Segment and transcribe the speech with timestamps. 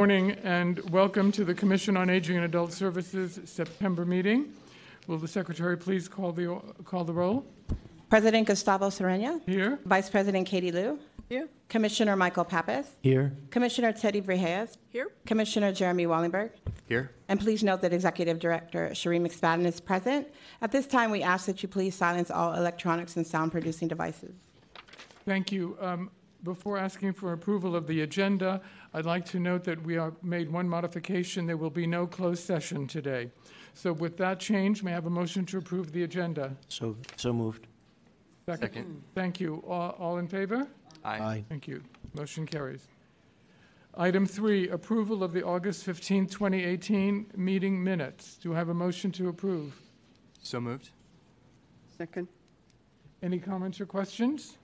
[0.00, 4.50] Morning and welcome to the Commission on Aging and Adult Services September meeting.
[5.06, 7.44] Will the secretary please call the, call the roll?
[8.08, 9.42] President Gustavo Serina.
[9.44, 9.78] Here.
[9.84, 10.98] Vice President Katie Loo.
[11.28, 11.50] Here.
[11.68, 12.86] Commissioner Michael Pappas.
[13.02, 13.36] Here.
[13.50, 14.78] Commissioner Teddy Vrejas.
[14.88, 15.08] Here.
[15.26, 16.52] Commissioner Jeremy Wallenberg.
[16.88, 17.10] Here.
[17.28, 20.28] And please note that Executive Director Shireen McSpadden is present.
[20.62, 24.32] At this time, we ask that you please silence all electronics and sound producing devices.
[25.26, 25.76] Thank you.
[25.78, 26.10] Um,
[26.42, 28.62] Before asking for approval of the agenda,
[28.94, 31.46] I'd like to note that we are made one modification.
[31.46, 33.30] There will be no closed session today.
[33.74, 36.56] So with that change, may I have a motion to approve the agenda?
[36.68, 37.66] So, so moved.
[38.46, 39.02] Second.
[39.14, 39.62] Thank you.
[39.66, 40.66] All all in favor?
[41.04, 41.44] Aye.
[41.48, 41.82] Thank you.
[42.14, 42.88] Motion carries.
[43.96, 48.36] Item three, approval of the August 15, 2018 meeting minutes.
[48.36, 49.74] Do I have a motion to approve?
[50.42, 50.90] So moved.
[51.98, 52.28] Second.
[53.22, 54.56] Any comments or questions?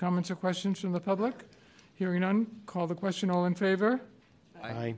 [0.00, 1.34] Comments or questions from the public?
[1.94, 3.30] Hearing none, call the question.
[3.30, 4.00] All in favor?
[4.64, 4.94] Aye.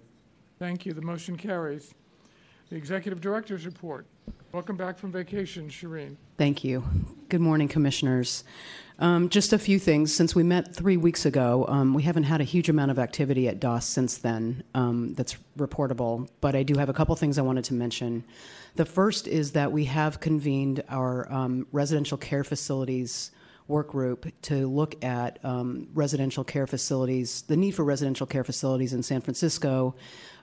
[0.60, 0.92] Thank you.
[0.92, 1.92] The motion carries.
[2.70, 4.06] The Executive Director's Report.
[4.52, 6.14] Welcome back from vacation, Shireen.
[6.38, 6.84] Thank you.
[7.28, 8.44] Good morning, Commissioners.
[9.00, 10.14] Um, just a few things.
[10.14, 13.48] Since we met three weeks ago, um, we haven't had a huge amount of activity
[13.48, 17.42] at DAAS since then um, that's reportable, but I do have a couple things I
[17.42, 18.22] wanted to mention.
[18.76, 23.32] The first is that we have convened our um, residential care facilities
[23.68, 28.92] work group to look at um, residential care facilities, the need for residential care facilities
[28.92, 29.94] in San Francisco,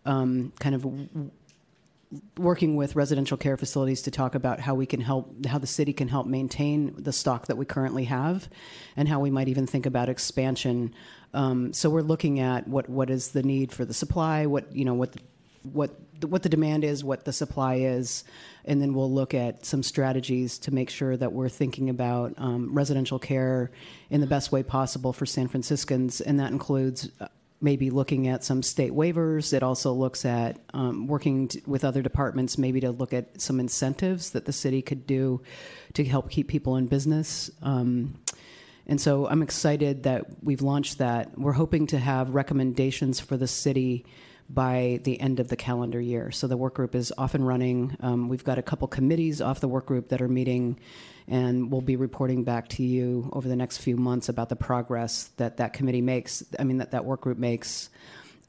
[0.06, 0.86] um, kind of
[2.38, 5.94] working with residential care facilities to talk about how we can help, how the city
[5.94, 8.50] can help maintain the stock that we currently have,
[8.96, 10.94] and how we might even think about expansion.
[11.34, 14.86] Um, so we're looking at what what is the need for the supply, what you
[14.86, 15.16] know what
[15.64, 15.92] what
[16.26, 18.24] what the demand is, what the supply is,
[18.66, 22.74] and then we'll look at some strategies to make sure that we're thinking about um,
[22.74, 23.72] residential care
[24.10, 27.28] in the best way possible for San Franciscans, and that includes uh,
[27.62, 29.54] maybe looking at some state waivers.
[29.54, 33.60] It also looks at um, working t- with other departments, maybe to look at some
[33.60, 35.42] incentives that the city could do
[35.94, 37.52] to help keep people in business.
[37.62, 38.20] Um,
[38.88, 41.38] and so I'm excited that we've launched that.
[41.38, 44.06] We're hoping to have recommendations for the city
[44.50, 46.32] by the end of the calendar year.
[46.32, 47.96] So the work group is off and running.
[48.02, 50.80] Um, we've got a couple committees off the work group that are meeting,
[51.28, 55.30] and we'll be reporting back to you over the next few months about the progress
[55.38, 56.44] that that committee makes.
[56.58, 57.90] I mean, that that work group makes.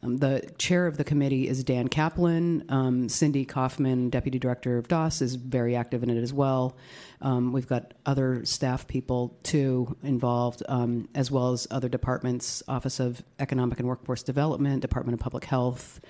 [0.03, 2.65] Um, the chair of the committee is Dan Kaplan.
[2.69, 6.77] Um, Cindy Kauffman, deputy director of DAAS, is very active in it as well.
[7.21, 12.99] Um, we've got other staff people too involved, um, as well as other departments, Office
[12.99, 16.00] of Economic and Workforce Development, Department of Public Health,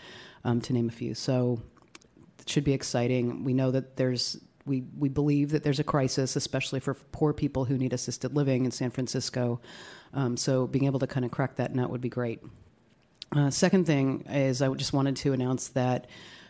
[0.45, 1.15] um, to name a few.
[1.15, 1.61] So
[2.39, 3.43] it should be exciting.
[3.43, 7.65] We know that there's we we believe that there's a crisis, especially for poor people
[7.65, 9.61] who need assisted living in San Francisco.
[10.13, 12.41] Um, so being able to kind of crack that nut would be great.
[13.35, 16.09] Uh, second thing is, I just wanted to announce that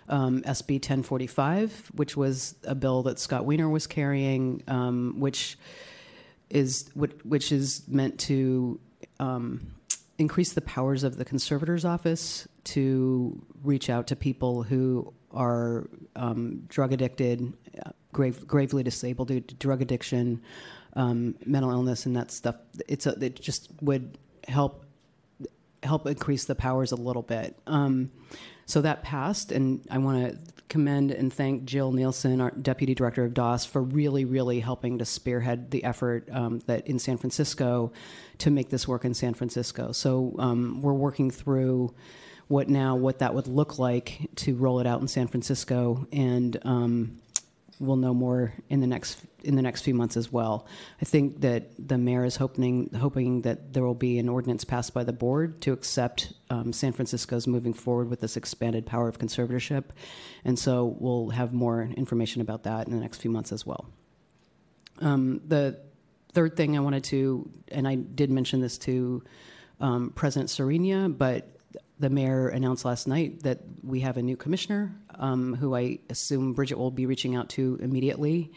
[0.09, 5.59] um, SB 1045, which was a bill that Scott Wiener was carrying, um, which
[6.49, 8.81] is which, is meant to
[9.21, 9.75] um,
[10.19, 16.65] increase the powers of the conservator's office to reach out to people who are um,
[16.69, 17.53] drug addicted,
[18.13, 20.43] grave, gravely disabled due to drug addiction,
[20.97, 22.57] um, mental illness, and that stuff.
[22.89, 24.19] It's a, it just would
[24.49, 24.85] help
[25.83, 27.59] help increase the powers a little bit.
[27.67, 28.11] Um,
[28.67, 33.25] so that passed, and I want to commend and thank Jill Nielsen, our deputy director
[33.25, 37.93] of DAAS, for really, really helping to spearhead the effort um, that in San Francisco
[38.39, 39.93] to make this work in San Francisco.
[39.93, 41.93] So um, we're working through
[42.47, 46.57] what now what that would look like to roll it out in San Francisco, and
[46.63, 47.21] um,
[47.81, 50.67] we'll know more in the next in the next few months as well.
[51.01, 54.93] I think that the mayor is hoping hoping that there will be an ordinance passed
[54.93, 59.19] by the board to accept um, San Francisco's moving forward with this expanded power of
[59.19, 59.85] conservatorship,
[60.45, 63.89] and so we'll have more information about that in the next few months as well.
[65.01, 65.81] Um, the
[66.33, 69.25] third thing I wanted to, and I did mention this to
[69.81, 71.49] um, President Serina, but
[71.99, 76.53] the mayor announced last night that we have a new commissioner um, who I assume
[76.55, 78.51] Bridget will be reaching out to immediately.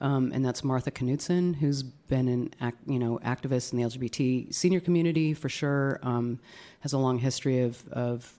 [0.00, 4.52] Um, and that's Martha Knutzen, who's been an act, you know activist in the LGBT
[4.52, 6.00] senior community for sure.
[6.02, 6.40] Um,
[6.80, 8.32] has a long history of, of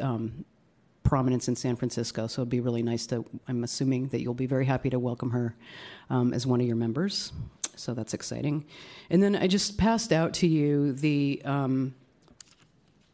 [0.00, 0.44] um,
[1.02, 3.24] prominence in San Francisco, so it'd be really nice to.
[3.48, 5.54] I'm assuming that you'll be very happy to welcome her
[6.10, 7.32] um, as one of your members.
[7.76, 8.66] So that's exciting.
[9.10, 11.94] And then I just passed out to you the um,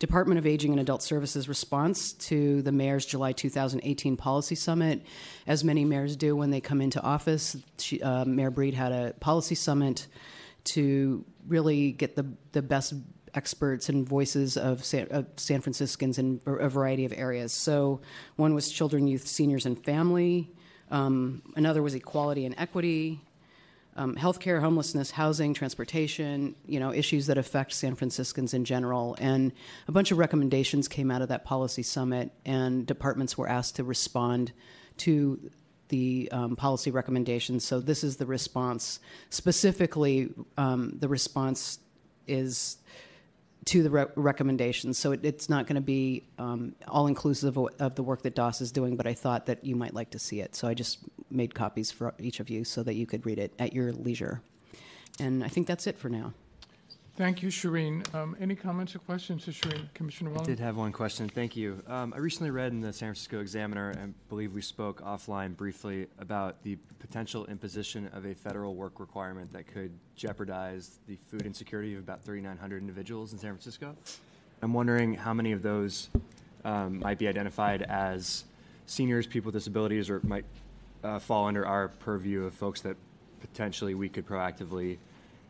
[0.00, 5.04] Department of Aging and Adult Services response to the mayor's July 2018 policy summit.
[5.46, 9.12] As many mayors do when they come into office, she, uh, Mayor Breed had a
[9.20, 10.06] policy summit
[10.64, 12.94] to really get the, the best
[13.34, 17.52] experts and voices of San, of San Franciscans in a variety of areas.
[17.52, 18.00] So,
[18.36, 20.50] one was children, youth, seniors, and family.
[20.90, 23.20] Um, another was equality and equity,
[23.96, 29.16] um, healthcare, homelessness, housing, transportation, you know, issues that affect San Franciscans in general.
[29.18, 29.52] And
[29.88, 33.84] a bunch of recommendations came out of that policy summit, and departments were asked to
[33.84, 34.52] respond
[34.98, 35.50] to
[35.88, 37.64] the um, policy recommendations.
[37.64, 39.00] So this is the response.
[39.28, 41.80] Specifically, um, the response
[42.26, 42.78] is
[43.70, 44.98] to the re- recommendations.
[44.98, 48.34] So it, it's not going to be um, all inclusive of, of the work that
[48.34, 50.56] DAAS is doing, but I thought that you might like to see it.
[50.56, 50.98] So I just
[51.30, 54.42] made copies for each of you so that you could read it at your leisure.
[55.20, 56.34] And I think that's it for now.
[57.20, 58.14] Thank you, Shireen.
[58.14, 59.92] Um, Any comments or questions to Shireen?
[59.92, 61.28] Commissioner I did have one question.
[61.28, 61.82] Thank you.
[61.86, 66.06] Um, I recently read in the San Francisco Examiner, and believe we spoke offline briefly
[66.18, 71.92] about the potential imposition of a federal work requirement that could jeopardize the food insecurity
[71.92, 73.94] of about 3,900 individuals in San Francisco.
[74.62, 76.08] I'm wondering how many of those
[76.64, 78.44] um, might be identified as
[78.86, 80.46] seniors, people with disabilities, or might
[81.04, 82.96] uh, fall under our purview of folks that
[83.42, 84.96] potentially we could proactively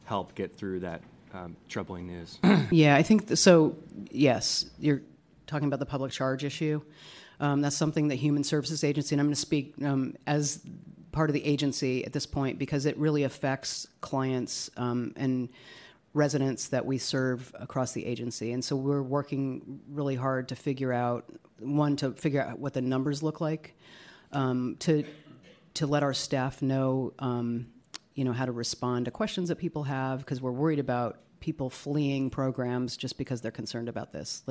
[0.06, 1.00] help get through that
[1.32, 2.38] um, troubling news.
[2.70, 3.76] Yeah, I think th- so.
[4.10, 5.02] Yes, you're
[5.46, 6.82] talking about the public charge issue.
[7.40, 10.60] Um, that's something that Human Services Agency, and I'm going to speak um, as
[11.12, 15.48] part of the agency at this point because it really affects clients um, and
[16.12, 18.52] residents that we serve across the agency.
[18.52, 21.24] And so we're working really hard to figure out
[21.58, 23.76] one to figure out what the numbers look like,
[24.32, 25.04] um, to
[25.74, 27.68] to let our staff know, um,
[28.14, 31.70] you know, how to respond to questions that people have because we're worried about people
[31.70, 34.42] fleeing programs just because they're concerned about this.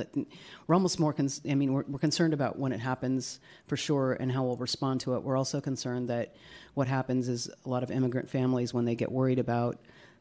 [0.67, 4.13] We're almost more, cons- I mean, we're, we're concerned about when it happens for sure
[4.13, 5.23] and how we'll respond to it.
[5.23, 6.35] We're also concerned that
[6.73, 9.79] what happens is a lot of immigrant families, when they get worried about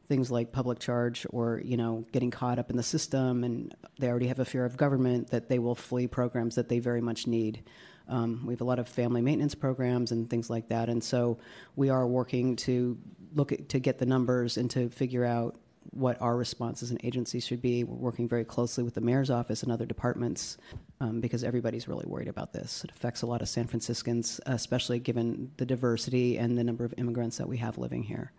[0.09, 4.09] things like public charge or you know getting caught up in the system and they
[4.09, 7.27] already have a fear of government that they will flee programs that they very much
[7.27, 7.63] need
[8.09, 10.89] um, we have a lot of family maintenance programs and things like that.
[10.89, 11.39] And so
[11.77, 12.99] we are working to
[13.35, 15.57] look at, to get the numbers and to figure out
[15.91, 17.85] what our response as an agency should be.
[17.85, 20.59] We're working very closely with the mayor's office and other departments
[21.01, 22.85] um, because everybody's really worried about this.
[22.85, 26.95] It affects a lot of san franciscans especially given the diversity and the number of
[26.99, 28.33] immigrants that we have living here.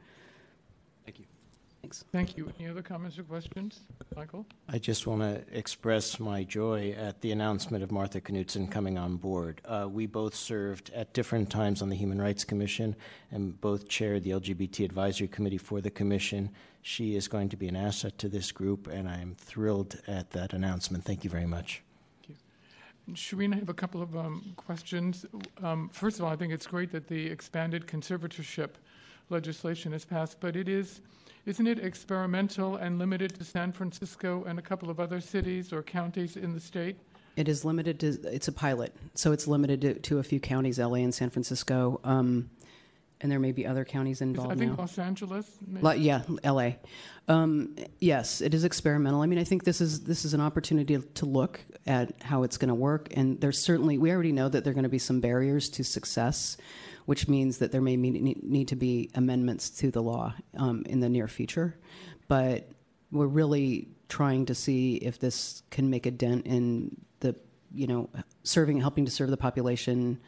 [1.90, 2.54] Thanks Thank you.
[2.60, 3.80] Any other comments or questions?
[4.16, 4.46] Michael?
[4.68, 9.16] I just want to express my joy at the announcement of Martha Knutzen coming on
[9.16, 9.62] board.
[9.66, 12.96] Uh, we both served at different times on the Human Rights Commission
[13.32, 16.52] and both chaired the LGBT Advisory Committee for the Commission.
[16.84, 20.30] She is going to be an asset to this group, and I am thrilled at
[20.32, 21.06] that announcement.
[21.06, 21.82] Thank you very much.
[23.14, 25.26] Shireen, I have a couple of um, questions.
[25.64, 28.76] Um, First of all, I think it's great that the expanded conservatorship
[29.32, 31.02] legislation is passed, but it is,
[31.50, 35.82] isn't it experimental and limited to San Francisco and a couple of other cities or
[35.82, 36.96] counties in the state?
[37.36, 40.78] It is limited to, it's a pilot, so it's limited to, to a few counties,
[40.78, 42.02] LA and San Francisco.
[42.04, 42.52] Um,
[43.20, 44.78] and there may be other counties involved I think now.
[44.78, 45.50] Los Angeles?
[45.82, 46.74] Lo- yeah, LA.
[47.28, 49.22] Um, yes, it is experimental.
[49.22, 52.58] I mean, I think this is this is an opportunity to look at how it's
[52.58, 55.00] going to work, and there's certainly we already know that there are going to be
[55.00, 56.56] some barriers to success,
[57.10, 61.10] which means that there may need, to be amendments to the law um, in the
[61.10, 61.76] near future.
[62.28, 62.70] But
[63.12, 67.36] we're really trying to see if this can make a dent in the
[67.74, 68.12] you know
[68.44, 70.20] serving, helping to serve the population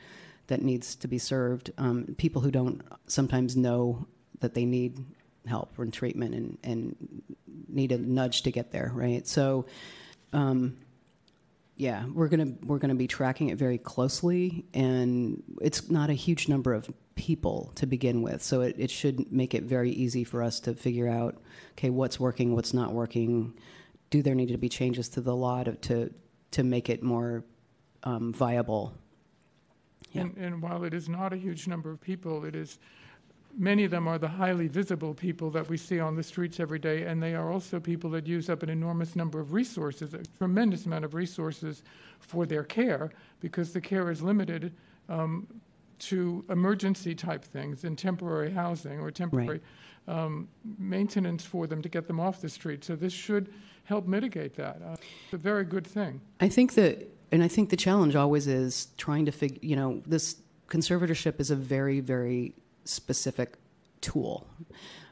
[0.48, 1.70] that needs to be served.
[1.78, 4.08] Um, people who don't sometimes know
[4.40, 5.06] that they need
[5.46, 7.22] help and treatment and, and
[7.68, 9.28] need a nudge to get there, right?
[9.28, 9.68] So,
[10.34, 10.78] um,
[11.82, 16.48] yeah, we're gonna we're gonna be tracking it very closely, and it's not a huge
[16.48, 20.44] number of people to begin with, so it, it should make it very easy for
[20.44, 23.58] us to figure out, okay, what's working, what's not working.
[24.12, 26.14] Do there need to be changes to the law to to,
[26.52, 27.46] to make it more
[28.04, 28.94] um, viable?
[30.12, 30.22] Yeah.
[30.22, 32.78] And, and while it is not a huge number of people, it is,
[33.58, 36.80] many of them are the highly visible people that we see on the streets every
[36.80, 40.24] day, and they are also people that use up an enormous number of resources, a
[40.38, 41.84] tremendous amount of resources
[42.20, 44.74] for their care, because the care is limited
[45.10, 45.48] um,
[46.00, 49.62] to emergency type things and temporary housing or temporary
[50.08, 50.48] um,
[50.80, 52.84] maintenance for them to get them off the street.
[52.84, 53.54] So this should
[53.84, 54.82] help mitigate that.
[54.84, 56.20] Uh, it's a very good thing.
[56.40, 60.02] I think that, and I think the challenge always is trying to figure, you know,
[60.08, 62.56] this conservatorship is a very, very
[62.92, 63.58] specific
[64.02, 64.48] tool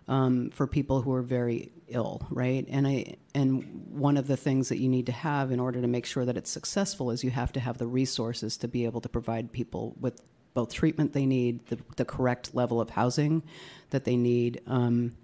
[0.08, 2.66] um, for people who are very ill, right?
[2.68, 5.88] And I, and one of the things that you need to have in order to
[5.88, 9.02] make sure that it's successful is you have to have the resources to be able
[9.02, 10.22] to provide people with
[10.56, 13.44] both treatment they need, the, the correct level of housing
[13.92, 14.62] that they need.
[14.66, 15.16] Um,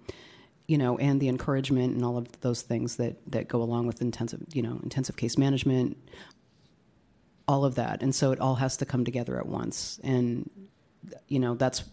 [0.68, 4.00] you know, and the encouragement and all of those things that that go along with
[4.02, 5.96] intensive, you know, intensive case management,
[7.46, 10.50] all of that, and so it all has to come together at once, and
[11.28, 11.84] you know, that's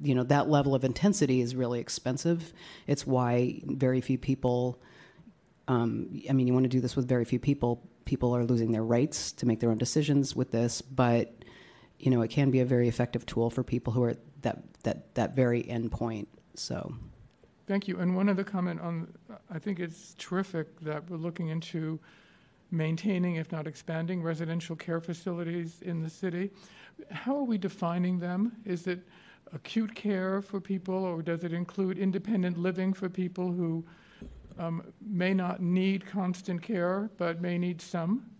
[0.00, 2.52] you know that level of intensity is really expensive.
[2.86, 4.80] It's why very few people.
[5.66, 7.82] Um, I mean, you want to do this with very few people.
[8.04, 11.34] People are losing their rights to make their own decisions with this, but
[11.98, 14.82] you know, it can be a very effective tool for people who are at that
[14.84, 16.28] that that very end point.
[16.54, 16.94] So,
[17.66, 17.98] Thank you.
[17.98, 19.12] And one other comment on,
[19.50, 22.00] I think it's terrific that we're looking into
[22.70, 26.50] maintaining, if not expanding, residential care facilities in the city.
[27.10, 28.52] How are we defining them?
[28.64, 29.00] Is it
[29.52, 33.84] acute care for people, or does it include independent living for people who
[34.58, 38.30] um, may not need constant care, but may need some?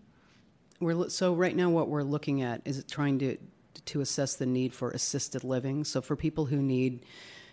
[0.79, 3.37] we're so right now what we're looking at is trying to
[3.85, 5.83] to assess the need for assisted living.
[5.83, 7.05] So for people who need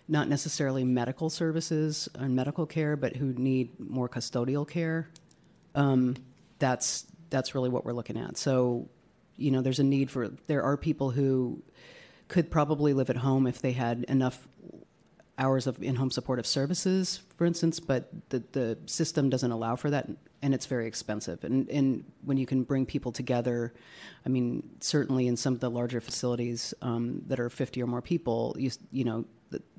[0.09, 5.09] not necessarily medical services and medical care, but who need more custodial care,
[5.75, 6.17] um,
[6.59, 8.37] that's that's really what we're looking at.
[8.37, 8.89] So,
[9.37, 11.63] you know, there's a need for there are people who
[12.29, 14.49] could probably live at home if they had enough
[15.39, 20.09] hours of in-home supportive services, for instance, but the, the system doesn't allow for that,
[20.41, 21.45] and it's very expensive.
[21.45, 23.75] And, and when you can bring people together,
[24.25, 28.03] I mean, certainly in some of the larger facilities um, that are 50 or more
[28.03, 29.25] people, you, you know,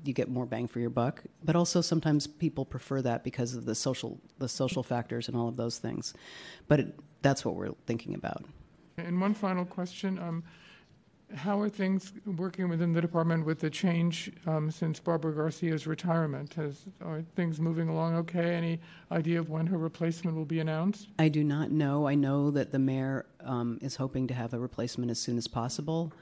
[0.04, 1.22] you get more bang for your buck.
[1.44, 5.48] But also sometimes people prefer that because of the social, the social factors and all
[5.48, 6.14] of those things.
[6.68, 8.44] But it, that's what we're thinking about.
[8.96, 10.18] And one final question.
[10.18, 10.44] Um,
[11.34, 16.54] how are things working within the department with the change um, since Barbara Garcia's retirement?
[16.54, 18.54] Has, are things moving along okay?
[18.54, 18.80] Any
[19.12, 21.08] idea of when her replacement will be announced?
[21.18, 22.06] I do not know.
[22.06, 25.46] I know that the mayor um, is hoping to have a replacement as soon as
[25.46, 26.12] possible.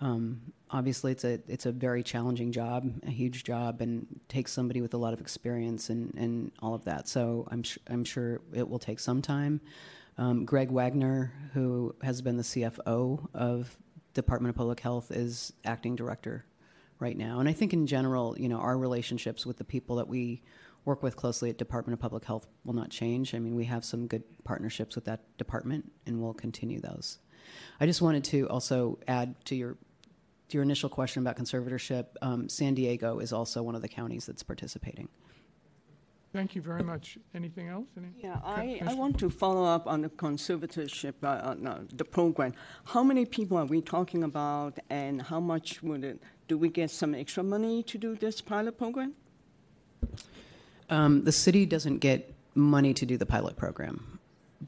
[0.00, 4.80] Um, obviously, it's a it's a very challenging job, a huge job, and takes somebody
[4.80, 7.08] with a lot of experience and, and all of that.
[7.08, 9.60] So I'm sh- I'm sure it will take some time.
[10.16, 13.76] Um, Greg Wagner, who has been the CFO of
[14.22, 16.44] Department of Public Health, is acting director
[16.98, 17.40] right now.
[17.40, 20.42] And I think in general, you know, our relationships with the people that we
[20.84, 23.34] work with closely at Department of Public Health will not change.
[23.34, 27.18] I mean, we have some good partnerships with that department, and we'll continue those.
[27.80, 29.76] I just wanted to also add to your
[30.48, 32.06] to your initial question about conservatorship.
[32.22, 35.08] Um, San Diego is also one of the counties that's participating.
[36.32, 37.16] Thank you very much.
[37.34, 37.86] Anything else?
[37.96, 38.08] Any?
[38.22, 42.52] Yeah, I, I want to follow up on the conservatorship, uh, uh, no, the program.
[42.84, 46.90] How many people are we talking about, and how much would it, do we get
[46.90, 49.14] some extra money to do this pilot program?
[50.90, 54.18] Um, the city doesn't get money to do the pilot program,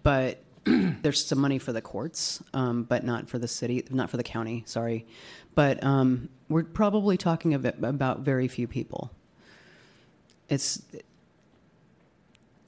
[0.02, 4.16] but there's some money for the courts, um, but not for the city, not for
[4.16, 4.62] the county.
[4.66, 5.06] Sorry,
[5.54, 9.10] but um, we're probably talking of about very few people.
[10.48, 10.82] It's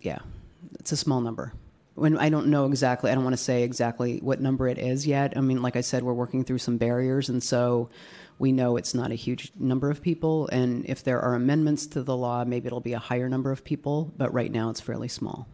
[0.04, 0.18] yeah,
[0.78, 1.52] it's a small number.
[1.94, 5.06] When I don't know exactly, I don't want to say exactly what number it is
[5.06, 5.36] yet.
[5.36, 7.90] I mean, like I said, we're working through some barriers, and so
[8.38, 10.48] we know it's not a huge number of people.
[10.48, 13.62] And if there are amendments to the law, maybe it'll be a higher number of
[13.62, 14.10] people.
[14.16, 15.46] But right now, it's fairly small.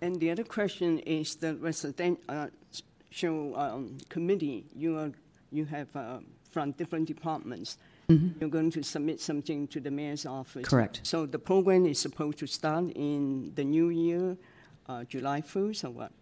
[0.00, 2.50] And the other question is the residential
[3.56, 4.64] um, committee.
[4.74, 5.12] You are,
[5.52, 7.76] you have uh, from different departments.
[8.08, 10.66] You're going to submit something to the mayor's office.
[10.66, 11.00] Correct.
[11.02, 14.36] So the program is supposed to start in the new year,
[14.88, 16.12] uh, July 1st, or what?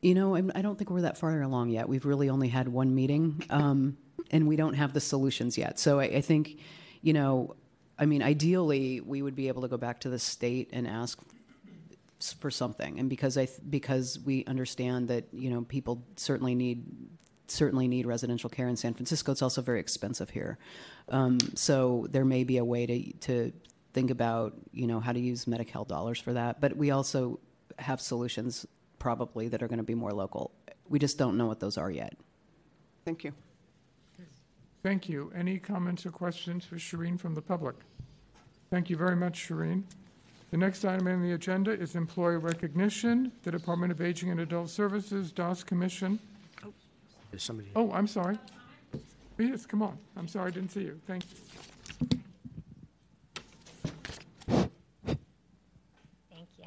[0.00, 1.88] You know, I'm, I don't think we're that far along yet.
[1.88, 3.96] We've really only had one meeting, um,
[4.30, 5.80] and we don't have the solutions yet.
[5.80, 6.60] So I, I think,
[7.02, 7.56] you know,
[7.98, 11.18] I mean, ideally, we would be able to go back to the state and ask
[12.38, 12.98] for something.
[12.98, 16.84] And because I th- because we understand that you know people certainly need
[17.50, 19.32] certainly need residential care in San Francisco.
[19.32, 20.58] It's also very expensive here.
[21.08, 23.52] Um, so there may be a way to to
[23.92, 26.60] think about you know how to use Medi-Cal dollars for that.
[26.60, 27.40] But we also
[27.78, 28.66] have solutions
[28.98, 30.52] probably that are going to be more local.
[30.88, 32.14] We just don't know what those are yet.
[33.04, 33.32] Thank you.
[34.82, 35.32] Thank you.
[35.34, 37.76] Any comments or questions for Shireen from the public?
[38.70, 39.82] Thank you very much, Shireen.
[40.50, 44.70] The next item on the agenda is employee recognition, the Department of Aging and Adult
[44.70, 46.18] Services, DAAS Commission.
[47.32, 47.68] Is somebody?
[47.76, 48.38] Oh, I'm sorry.
[49.38, 49.96] Yes, come on.
[50.16, 51.00] I'm sorry, I didn't see you.
[51.06, 51.36] Thank you.
[56.30, 56.64] Thank you.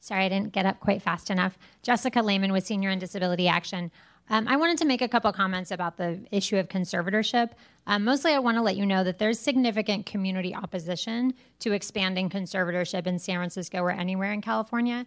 [0.00, 1.58] Sorry, I didn't get up quite fast enough.
[1.82, 3.90] Jessica Lehman with Senior and Disability Action.
[4.28, 7.50] Um, I wanted to make a couple comments about the issue of conservatorship.
[7.86, 12.30] Um, mostly, I want to let you know that there's significant community opposition to expanding
[12.30, 15.06] conservatorship in San Francisco or anywhere in California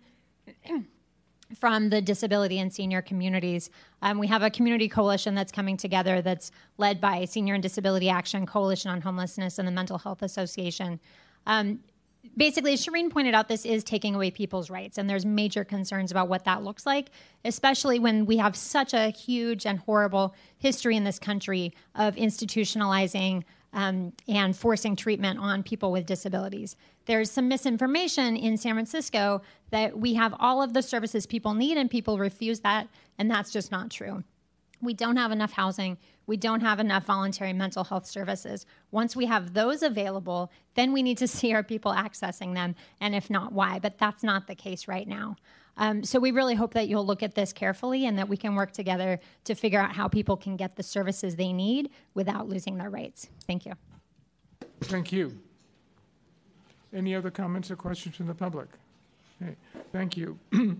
[1.53, 3.69] from the disability and senior communities.
[4.01, 8.09] Um, we have a community coalition that's coming together that's led by Senior and Disability
[8.09, 10.99] Action, Coalition on Homelessness, and the Mental Health Association.
[11.45, 11.79] Um,
[12.35, 16.11] basically, as Shireen pointed out, this is taking away people's rights, and there's major concerns
[16.11, 17.11] about what that looks like,
[17.43, 23.43] especially when we have such a huge and horrible history in this country of institutionalizing
[23.73, 26.75] um, and forcing treatment on people with disabilities.
[27.05, 31.77] There's some misinformation in San Francisco that we have all of the services people need
[31.77, 34.24] and people refuse that, and that's just not true.
[34.81, 35.97] We don't have enough housing.
[36.27, 38.65] We don't have enough voluntary mental health services.
[38.91, 43.15] Once we have those available, then we need to see our people accessing them, and
[43.15, 43.79] if not, why.
[43.79, 45.35] But that's not the case right now.
[45.77, 48.55] Um, so we really hope that you'll look at this carefully and that we can
[48.55, 52.77] work together to figure out how people can get the services they need without losing
[52.77, 53.27] their rights.
[53.45, 53.74] Thank you.
[54.81, 55.38] Thank you.
[56.95, 58.67] Any other comments or questions from the public?
[59.41, 59.55] Okay,
[59.91, 60.39] thank you.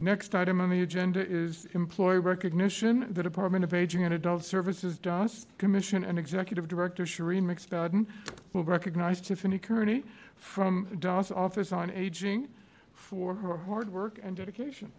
[0.00, 3.06] Next item on the agenda is employee recognition.
[3.12, 8.04] The Department of Aging and Adult Services, DAAS Commission and Executive Director Shireen McSpadden
[8.52, 10.02] will recognize Tiffany Kearney
[10.34, 12.48] from DAAS Office on Aging
[12.92, 14.92] for her hard work and dedication.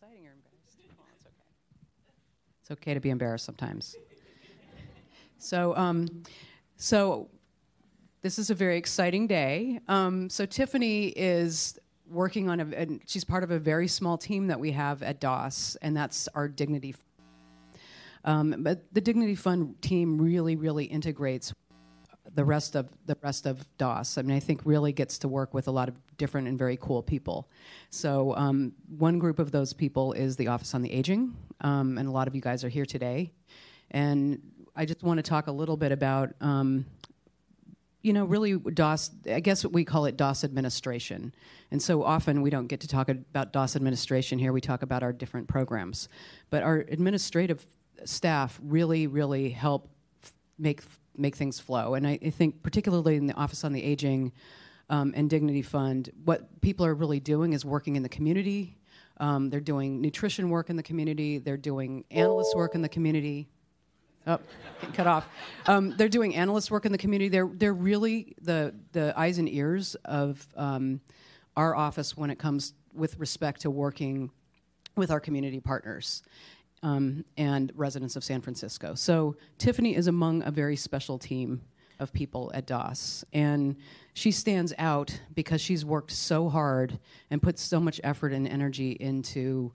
[0.00, 0.22] Exciting.
[0.22, 0.78] You're embarrassed.
[0.96, 1.34] Well, it's okay.
[2.60, 3.96] It's okay to be embarrassed sometimes.
[5.40, 6.24] So, um,
[6.76, 7.28] so
[8.22, 9.78] this is a very exciting day.
[9.86, 11.78] Um, so Tiffany is
[12.10, 15.20] working on a, and she's part of a very small team that we have at
[15.20, 16.96] DAAS, and that's our Dignity.
[18.24, 21.54] Um, but the Dignity Fund team really, really integrates
[22.34, 24.18] the rest of the rest of DAAS.
[24.18, 26.76] I mean, I think really gets to work with a lot of different and very
[26.76, 27.48] cool people.
[27.90, 32.08] So um, one group of those people is the Office on the Aging, um, and
[32.08, 33.32] a lot of you guys are here today.
[33.90, 34.40] And
[34.76, 36.84] I just want to talk a little bit about, um,
[38.02, 39.10] you know, really DAAS.
[39.32, 41.34] I guess we call it DAAS administration.
[41.70, 44.52] And so often we don't get to talk about DAAS administration here.
[44.52, 46.08] We talk about our different programs,
[46.50, 47.66] but our administrative
[48.04, 49.88] staff really, really help
[50.22, 50.82] f- make
[51.18, 51.94] make things flow.
[51.94, 54.32] And I, I, think, particularly in the Office on the Aging
[54.90, 58.78] um, and Dignity Fund, what people are really doing is working in the community.
[59.18, 61.38] Um, they're doing nutrition work in the community.
[61.38, 63.48] They're doing analyst work in the community.
[64.26, 64.38] Oh,
[64.92, 65.28] cut off.
[65.66, 67.28] Um, they're doing analyst work in the community.
[67.28, 71.00] They're they're really the the eyes and ears of um,
[71.56, 74.30] our office when it comes with respect to working
[74.96, 76.22] with our community partners
[76.82, 78.94] um, and residents of San Francisco.
[78.94, 81.62] So Tiffany is among a very special team
[81.98, 83.24] of people at DAAS.
[83.32, 83.76] And
[84.14, 86.98] she stands out because she's worked so hard
[87.30, 89.72] and put so much effort and energy into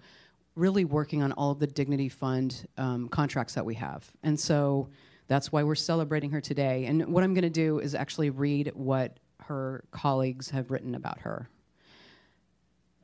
[0.56, 4.10] really working on all of the Dignity Fund um, contracts that we have.
[4.22, 4.89] And so
[5.28, 6.86] that's why we're celebrating her today.
[6.86, 11.20] And what I'm going to do is actually read what her colleagues have written about
[11.20, 11.50] her.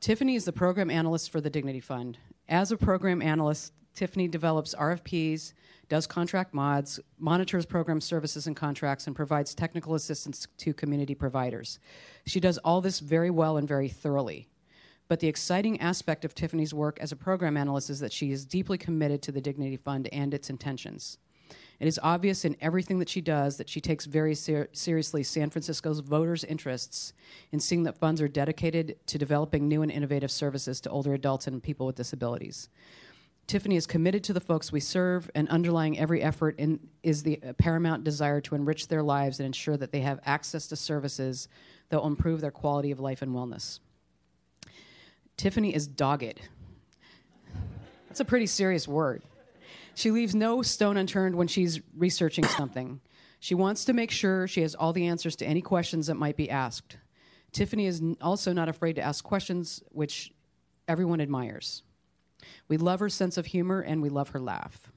[0.00, 2.16] Tiffany is the program analyst for the Dignity Fund.
[2.48, 5.52] As a program analyst, Tiffany develops RFPs,
[5.88, 11.78] does contract mods, monitors program services and contracts, and provides technical assistance to community providers.
[12.26, 14.48] She does all this very well and very thoroughly.
[15.08, 18.46] But the exciting aspect of Tiffany's work as a program analyst is that she is
[18.46, 21.18] deeply committed to the Dignity Fund and its intentions.
[21.80, 25.50] It is obvious in everything that she does that she takes very ser- seriously San
[25.50, 27.14] Francisco's voters' interests
[27.50, 31.46] in seeing that funds are dedicated to developing new and innovative services to older adults
[31.46, 32.68] and people with disabilities.
[33.50, 37.34] Tiffany is committed to the folks we serve, and underlying every effort in, is the
[37.58, 41.48] paramount desire to enrich their lives and ensure that they have access to services
[41.88, 43.80] that will improve their quality of life and wellness.
[45.36, 46.40] Tiffany is dogged.
[48.06, 49.24] That's a pretty serious word.
[49.96, 53.00] She leaves no stone unturned when she's researching something.
[53.40, 56.36] She wants to make sure she has all the answers to any questions that might
[56.36, 56.98] be asked.
[57.50, 60.32] Tiffany is also not afraid to ask questions, which
[60.86, 61.82] everyone admires.
[62.68, 64.90] We love her sense of humor and we love her laugh.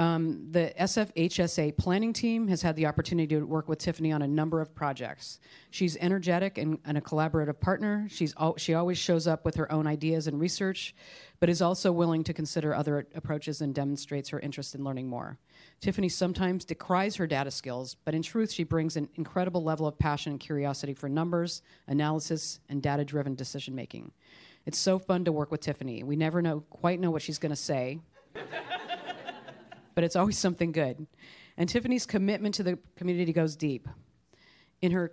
[0.00, 4.26] Um, the SFHSA planning team has had the opportunity to work with Tiffany on a
[4.26, 5.38] number of projects.
[5.68, 8.06] She's energetic and, and a collaborative partner.
[8.08, 10.94] She's al- she always shows up with her own ideas and research,
[11.38, 15.36] but is also willing to consider other approaches and demonstrates her interest in learning more.
[15.82, 19.98] Tiffany sometimes decries her data skills, but in truth, she brings an incredible level of
[19.98, 24.12] passion and curiosity for numbers, analysis, and data driven decision making.
[24.66, 26.02] It's so fun to work with Tiffany.
[26.02, 28.00] We never know quite know what she's going to say,
[29.94, 31.06] but it's always something good.
[31.56, 33.88] And Tiffany's commitment to the community goes deep.
[34.80, 35.12] In her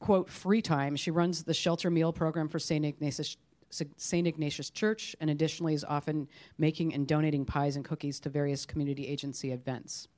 [0.00, 2.84] quote free time, she runs the shelter meal program for St.
[2.84, 3.36] Ignatius
[3.70, 4.26] St.
[4.26, 9.06] Ignatius Church, and additionally is often making and donating pies and cookies to various community
[9.06, 10.08] agency events.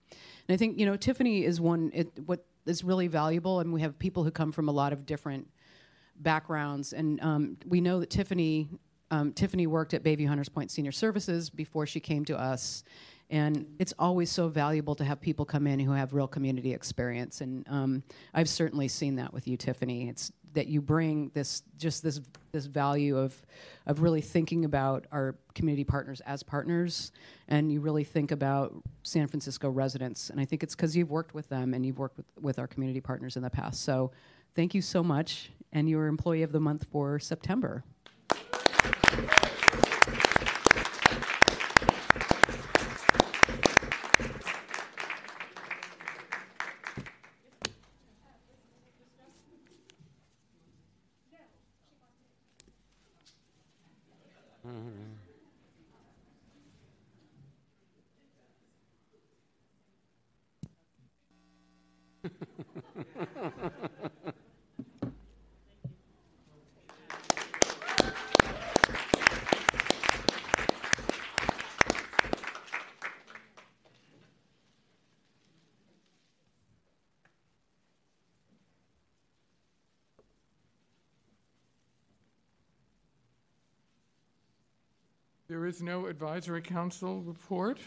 [0.47, 1.91] And I think you know Tiffany is one.
[1.93, 5.07] It, what is really valuable, and we have people who come from a lot of
[5.07, 5.49] different
[6.23, 8.69] backgrounds, and um, we know that Tiffany
[9.11, 12.85] um, Tiffany worked at Bayview Hunters Point Senior Services before she came to us,
[13.29, 17.41] and it's always so valuable to have people come in who have real community experience,
[17.41, 18.03] and um,
[18.35, 20.09] I've certainly seen that with you, Tiffany.
[20.09, 22.21] It's that you bring this just this
[22.53, 23.35] this value of
[23.87, 27.13] of really thinking about our community partners as partners,
[27.49, 31.35] and you really think about San Francisco residents, and I think it's because you've worked
[31.35, 33.83] with them and you've worked with, with our community partners in the past.
[33.83, 34.13] So,
[34.55, 37.85] thank you so much, and you're Employee of the Month for September.
[85.61, 87.79] There is no advisory council report.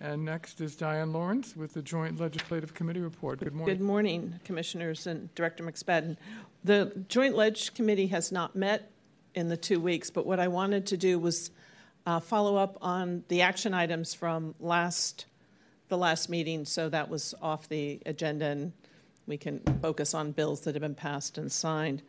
[0.00, 3.38] And next is Diane Lawrence with the Joint Legislative Committee report.
[3.38, 3.76] Good morning.
[3.76, 4.40] Good morning.
[4.42, 6.16] Commissioners and Director McSpadden.
[6.64, 8.90] The Joint Ledge Committee has not met
[9.36, 11.52] in the two weeks, but what I wanted to do was
[12.04, 15.26] uh, follow up on the action items from last,
[15.90, 18.72] the last meeting, so that was off the agenda, and
[19.28, 22.02] we can focus on bills that have been passed and signed.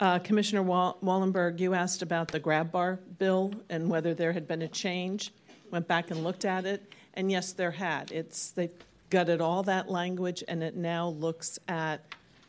[0.00, 4.48] Uh, Commissioner Wall- Wallenberg, you asked about the grab bar bill and whether there had
[4.48, 5.32] been a change.
[5.70, 8.10] Went back and looked at it, and yes, there had.
[8.10, 8.70] It's they
[9.10, 12.04] gutted all that language, and it now looks at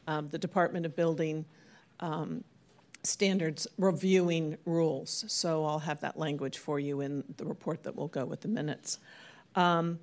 [0.08, 1.46] um, the Department of Building
[2.00, 2.44] um,
[3.04, 5.26] standards reviewing rules.
[5.28, 8.48] So I'll have that language for you in the report that will go with the
[8.48, 9.00] minutes.
[9.56, 10.00] Um,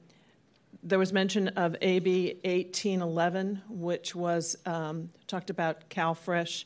[0.82, 6.64] there was mention of AB 1811, which was um, talked about CalFresh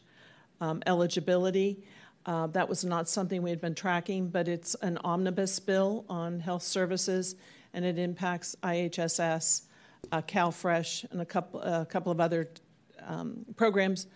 [0.61, 1.83] um, eligibility.
[2.25, 6.41] Uh, that was not something we had been tracking, but it's an omnibus bill on
[6.41, 7.37] health services,
[7.73, 9.63] and it impacts IHSS,
[10.11, 12.49] uh, CalFresh, and a couple, a couple of other
[13.07, 14.07] um, programs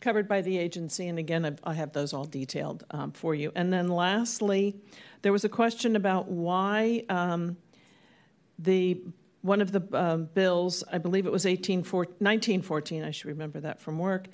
[0.00, 1.08] covered by the agency.
[1.08, 3.52] And again, I've, I have those all detailed um, for you.
[3.54, 4.76] And then lastly,
[5.22, 7.56] there was a question about why um,
[8.58, 9.00] the
[9.42, 13.80] one of the uh, bills, I believe it was 18, 1914, I should remember that
[13.80, 14.26] from work,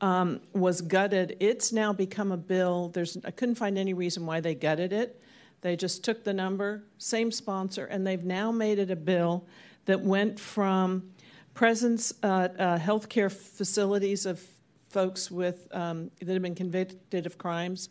[0.00, 1.36] um, was gutted.
[1.40, 2.88] It's now become a bill.
[2.88, 5.20] There's, I couldn't find any reason why they gutted it.
[5.60, 9.44] They just took the number, same sponsor, and they've now made it a bill
[9.86, 11.10] that went from
[11.54, 14.40] presence at uh, healthcare facilities of
[14.88, 17.88] folks with um, that have been convicted of crimes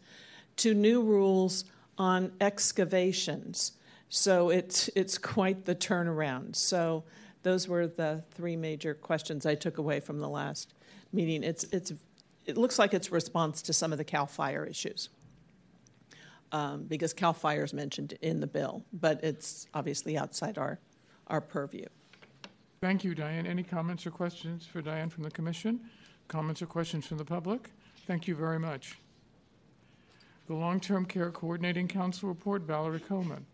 [0.55, 1.65] to new rules
[1.97, 3.73] on excavations.
[4.09, 6.55] So it's it's quite the turnaround.
[6.55, 7.03] So
[7.43, 10.73] those were the three major questions I took away from the last
[11.13, 11.43] meeting.
[11.43, 11.93] It's, it's,
[12.45, 15.09] it looks like it's response to some of the CAL FIRE issues.
[16.51, 20.79] Um, because CAL FIRE is mentioned in the bill, but it's obviously outside our,
[21.27, 21.85] our purview.
[22.79, 23.45] Thank you, Diane.
[23.45, 25.81] Any comments or questions for Diane from the commission?
[26.27, 27.71] Comments or questions from the public?
[28.05, 28.97] Thank you very much.
[30.47, 33.45] The Long-Term Care Coordinating Council report, Valerie Coleman.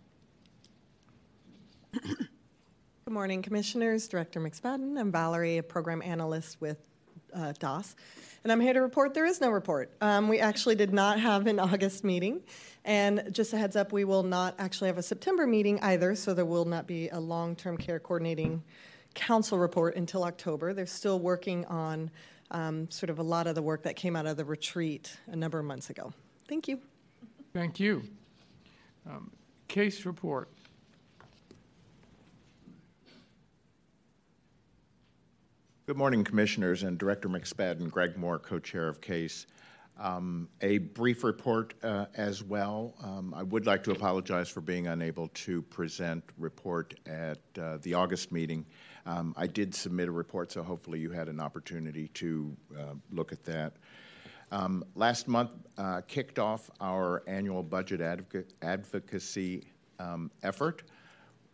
[1.93, 2.27] Good
[3.09, 4.07] morning, Commissioners.
[4.07, 4.99] Director McSpadden.
[4.99, 6.77] I'm Valerie, a program analyst with
[7.33, 7.95] uh, DAAS.
[8.43, 9.91] And I'm here to report there is no report.
[10.01, 12.41] Um, we actually did not have an August meeting.
[12.85, 16.33] And just a heads up, we will not actually have a September meeting either, so
[16.33, 18.63] there will not be a long term care coordinating
[19.13, 20.73] council report until October.
[20.73, 22.11] They're still working on
[22.51, 25.35] um, sort of a lot of the work that came out of the retreat a
[25.35, 26.13] number of months ago.
[26.47, 26.79] Thank you.
[27.53, 28.03] Thank you.
[29.09, 29.31] Um,
[29.67, 30.49] Case report.
[35.85, 39.47] Good morning, Commissioners and Director McSpadden, Greg Moore, co-chair of CASE.
[39.99, 42.93] Um, a brief report uh, as well.
[43.03, 47.95] Um, I would like to apologize for being unable to present report at uh, the
[47.95, 48.65] August meeting.
[49.05, 53.33] Um, I did submit a report, so hopefully you had an opportunity to uh, look
[53.33, 53.73] at that.
[54.53, 59.65] Um, last month uh, kicked off our annual budget advoca- advocacy
[59.99, 60.83] um, effort.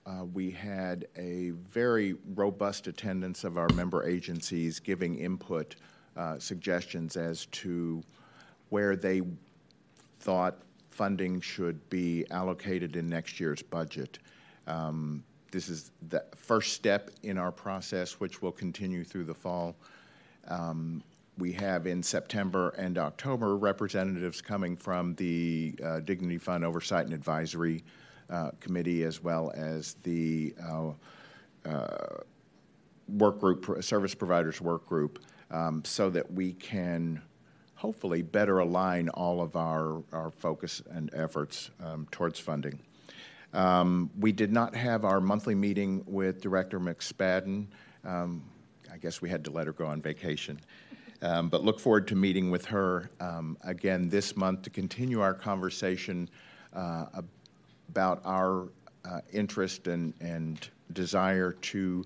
[0.06, 5.76] Uh, we had a very robust attendance of our member agencies giving input,
[6.18, 8.02] uh, suggestions as to
[8.70, 9.22] where they
[10.20, 10.58] thought
[10.90, 14.20] funding should be allocated in next year's budget.
[14.68, 19.76] Um, this is the first step in our process, which will continue through the fall.
[20.48, 21.04] Um,
[21.38, 27.14] we have in September and October representatives coming from the uh, Dignity Fund Oversight and
[27.14, 27.84] Advisory
[28.30, 30.92] uh, Committee as well as the uh,
[31.66, 32.18] uh,
[33.08, 35.20] work group, service providers work group,
[35.52, 37.22] um, so that we can
[37.76, 42.80] hopefully better align all of our, our focus and efforts um, towards funding.
[43.54, 47.68] Um, we did not have our monthly meeting with Director McSpadden.
[48.06, 48.44] Um,
[48.92, 50.60] I guess we had to let her go on vacation.
[51.22, 55.34] Um, but look forward to meeting with her um, again this month to continue our
[55.34, 56.30] conversation
[56.74, 57.06] uh,
[57.90, 58.68] about our
[59.06, 62.06] uh, interest and, and desire to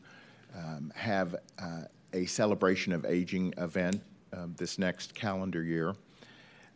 [0.56, 1.82] um, have uh,
[2.14, 5.94] a celebration of aging event uh, this next calendar year.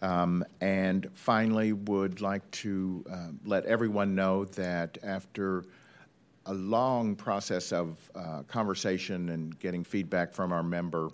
[0.01, 5.63] Um, and finally, would like to uh, let everyone know that after
[6.45, 11.09] a long process of uh, conversation and getting feedback from our member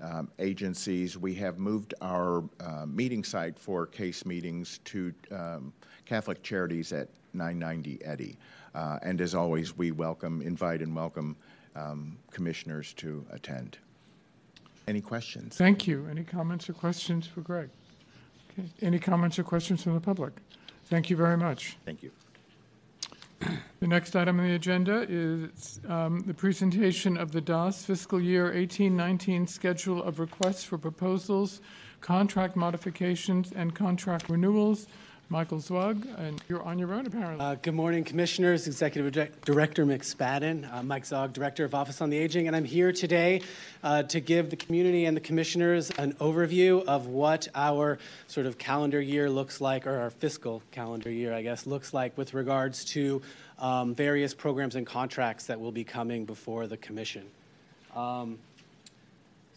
[0.00, 5.72] um, agencies, we have moved our uh, meeting site for case meetings to um,
[6.04, 8.36] Catholic Charities at 990 Eddy.
[8.74, 11.36] Uh, and as always, we welcome, invite, and welcome
[11.76, 13.78] um, commissioners to attend.
[14.88, 15.56] Any questions?
[15.56, 16.06] Thank you.
[16.10, 17.70] Any comments or questions for Greg?
[18.52, 18.68] Okay.
[18.82, 20.32] Any comments or questions from the public?
[20.86, 21.76] Thank you very much.
[21.84, 22.10] Thank you.
[23.80, 28.44] The next item on the agenda is um, the presentation of the DAAS fiscal year
[28.44, 31.60] 1819 schedule of requests for proposals,
[32.00, 34.86] contract modifications, and contract renewals.
[35.32, 37.42] Michael Zwag, and you're on your own apparently.
[37.42, 42.18] Uh, good morning, Commissioners, Executive Director McSpadden, uh, Mike Zog, Director of Office on the
[42.18, 43.40] Aging, and I'm here today
[43.82, 48.58] uh, to give the community and the Commissioners an overview of what our sort of
[48.58, 52.84] calendar year looks like, or our fiscal calendar year, I guess, looks like with regards
[52.92, 53.22] to
[53.58, 57.24] um, various programs and contracts that will be coming before the Commission.
[57.96, 58.38] Um,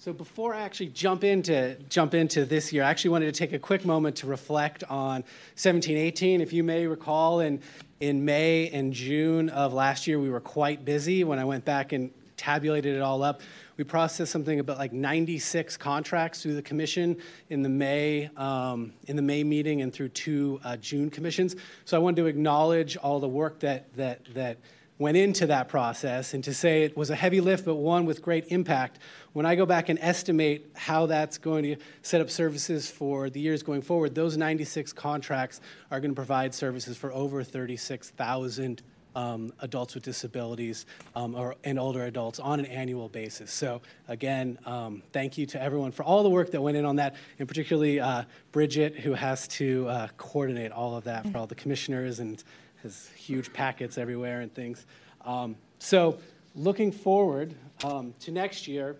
[0.05, 3.53] so before I actually jump into jump into this year, I actually wanted to take
[3.53, 5.23] a quick moment to reflect on
[5.57, 6.41] 1718.
[6.41, 7.59] If you may recall, in
[7.99, 11.23] in May and June of last year, we were quite busy.
[11.23, 13.41] When I went back and tabulated it all up,
[13.77, 17.17] we processed something about like 96 contracts through the commission
[17.49, 21.55] in the May um, in the May meeting and through two uh, June commissions.
[21.85, 24.59] So I wanted to acknowledge all the work that that that
[24.97, 28.21] went into that process and to say it was a heavy lift, but one with
[28.21, 28.99] great impact.
[29.35, 33.41] When I go back and estimate how that's going to set up services for the
[33.41, 35.59] years going forward, those 96 contracts
[35.91, 38.81] are going to provide services for over 36,000
[39.13, 40.85] um, adults with disabilities
[41.17, 43.51] um, or, and older adults on an annual basis.
[43.51, 46.95] So, again, um, thank you to everyone for all the work that went in on
[46.95, 51.47] that, and particularly uh, Bridget, who has to uh, coordinate all of that for all
[51.47, 52.41] the commissioners and
[52.83, 54.85] has huge packets everywhere and things.
[55.25, 56.19] Um, so,
[56.55, 58.95] looking forward um, to next year,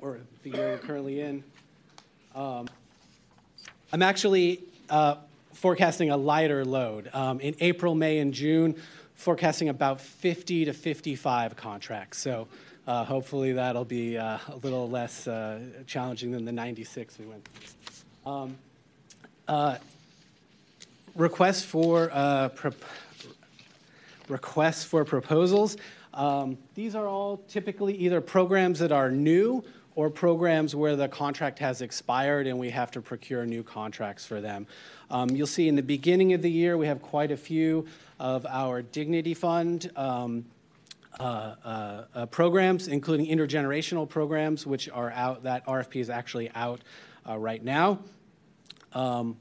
[0.00, 1.44] or the year we're currently in,
[2.34, 2.68] um,
[3.92, 5.16] I'm actually uh,
[5.54, 7.10] forecasting a lighter load.
[7.12, 8.76] Um, in April, May, and June,
[9.14, 12.18] forecasting about 50 to 55 contracts.
[12.18, 12.48] So,
[12.86, 17.48] uh, hopefully, that'll be uh, a little less uh, challenging than the 96 we went.
[18.24, 18.56] Um,
[19.46, 19.76] uh,
[21.14, 22.72] requests for uh, pro-
[24.28, 25.76] requests for proposals.
[26.14, 31.58] Um, these are all typically either programs that are new or programs where the contract
[31.58, 34.66] has expired and we have to procure new contracts for them.
[35.10, 37.86] Um, you'll see in the beginning of the year we have quite a few
[38.18, 39.90] of our Dignity Fund.
[39.96, 40.44] Um,
[41.18, 45.42] uh, uh, uh, programs, including intergenerational programs, which are out.
[45.42, 46.80] That RFP is actually out
[47.28, 47.98] uh, right now.
[48.92, 49.36] Um,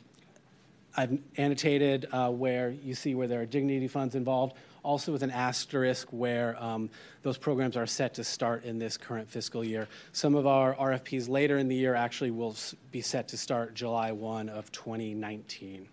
[0.97, 5.31] I've annotated uh, where you see where there are dignity funds involved, also with an
[5.31, 6.89] asterisk where um,
[7.21, 9.87] those programs are set to start in this current fiscal year.
[10.11, 12.55] Some of our RFPs later in the year actually will
[12.91, 15.87] be set to start July 1 of 2019.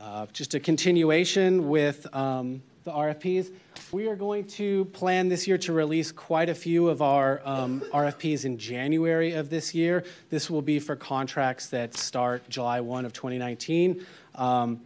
[0.00, 3.50] Uh, just a continuation with um, the RFPs.
[3.92, 7.80] We are going to plan this year to release quite a few of our um,
[7.92, 10.04] RFPs in January of this year.
[10.28, 14.04] This will be for contracts that start July 1 of 2019.
[14.34, 14.82] Um,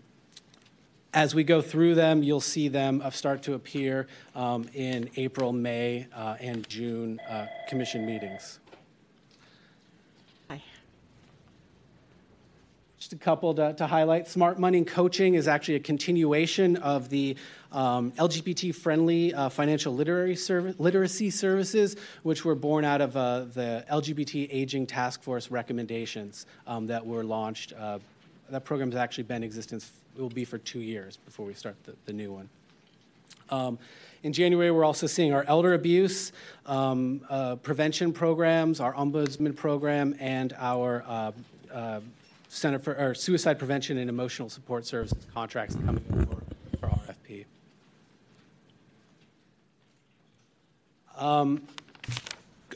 [1.12, 4.06] as we go through them, you'll see them uh, start to appear
[4.36, 8.60] um, in April, May, uh, and June uh, commission meetings.
[12.98, 14.28] Just a couple to, to, highlight.
[14.28, 17.36] Smart Money Coaching is actually a continuation of the
[17.72, 20.36] um, LGBT friendly uh, financial literary
[20.78, 26.86] literacy services, which were born out of uh, the LGBT Aging Task Force recommendations um,
[26.86, 27.72] that were launched.
[27.78, 27.98] Uh,
[28.50, 31.54] that program has actually been in existence, it will be for two years before we
[31.54, 32.48] start the, the new one.
[33.50, 33.78] Um,
[34.22, 36.32] in January, we're also seeing our elder abuse
[36.66, 41.32] um, uh, prevention programs, our ombudsman program, and our uh,
[41.72, 42.00] uh,
[42.48, 46.36] Center for or Suicide Prevention and Emotional Support Services contracts coming in for,
[46.80, 47.44] for RFP.
[51.18, 51.62] Um,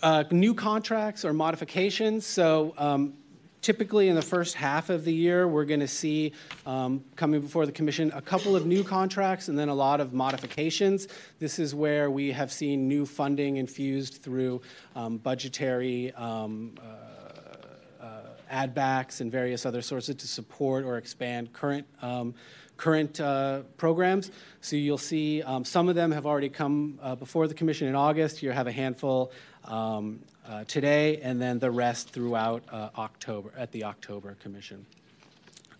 [0.02, 2.26] uh, new contracts or modifications.
[2.26, 3.14] So um,
[3.61, 6.33] typically in the first half of the year, we're going to see
[6.66, 10.12] um, coming before the commission a couple of new contracts and then a lot of
[10.12, 11.07] modifications.
[11.38, 14.61] This is where we have seen new funding infused through
[14.96, 16.12] um, budgetary.
[16.14, 22.35] Um, uh, uh, add backs and various other sources to support or expand current um,
[22.82, 24.32] current uh, programs.
[24.60, 27.94] So you'll see um, some of them have already come uh, before the commission in
[27.94, 28.42] August.
[28.42, 29.30] You have a handful
[29.66, 30.18] um,
[30.48, 34.84] uh, today, and then the rest throughout uh, October at the October Commission.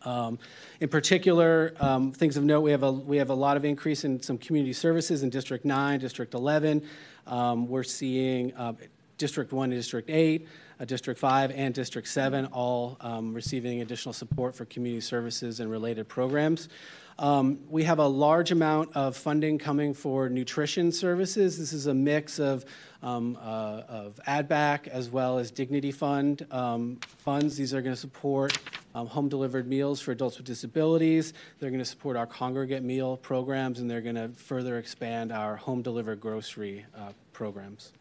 [0.05, 0.39] Um,
[0.79, 4.05] in particular, um, things of note: we have a we have a lot of increase
[4.05, 6.83] in some community services in District 9, District 11.
[7.27, 8.75] Um, we're seeing uh,
[9.19, 10.47] District 1 and District 8,
[10.83, 15.71] uh, District 5, and District 7 all um, receiving additional support for community services and
[15.71, 16.69] related programs.
[17.21, 21.57] Um, we have a large amount of funding coming for nutrition services.
[21.57, 22.65] This is a mix of,
[23.01, 27.57] um, uh, of as well as Dignity Fund um, funds.
[27.57, 28.59] These are going to support
[28.95, 31.33] um, home delivered meals for adults with disabilities.
[31.61, 35.55] They're going to support our congregate meal programs, and they're going to further expand our
[35.55, 37.93] home delivered grocery uh, programs.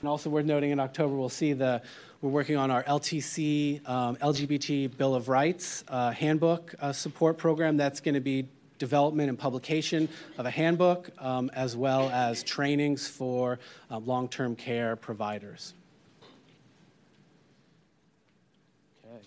[0.00, 1.82] And also worth noting in October, we'll see the
[2.22, 7.76] we're working on our LTC um, LGBT Bill of Rights uh, handbook uh, support program.
[7.76, 13.06] That's going to be development and publication of a handbook, um, as well as trainings
[13.06, 13.58] for
[13.90, 15.74] uh, long term care providers.
[19.04, 19.26] Okay.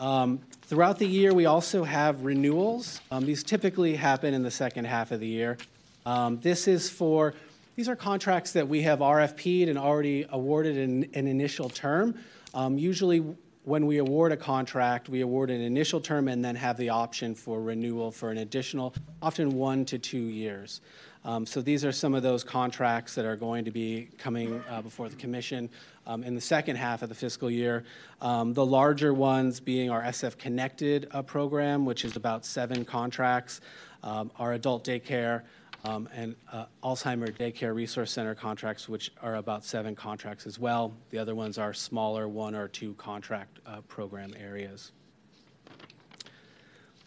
[0.00, 3.00] Um, throughout the year, we also have renewals.
[3.10, 5.58] Um, these typically happen in the second half of the year.
[6.04, 7.34] Um, this is for
[7.76, 12.18] these are contracts that we have RFP'd and already awarded in an initial term.
[12.54, 13.22] Um, usually,
[13.64, 17.34] when we award a contract, we award an initial term and then have the option
[17.34, 20.80] for renewal for an additional, often one to two years.
[21.26, 24.80] Um, so these are some of those contracts that are going to be coming uh,
[24.80, 25.68] before the commission
[26.06, 27.84] um, in the second half of the fiscal year.
[28.22, 33.60] Um, the larger ones being our SF Connected uh, program, which is about seven contracts,
[34.04, 35.42] um, our adult daycare,
[35.84, 40.94] um, and uh, Alzheimer Daycare Resource Center contracts, which are about seven contracts as well.
[41.10, 44.92] The other ones are smaller one or two contract uh, program areas.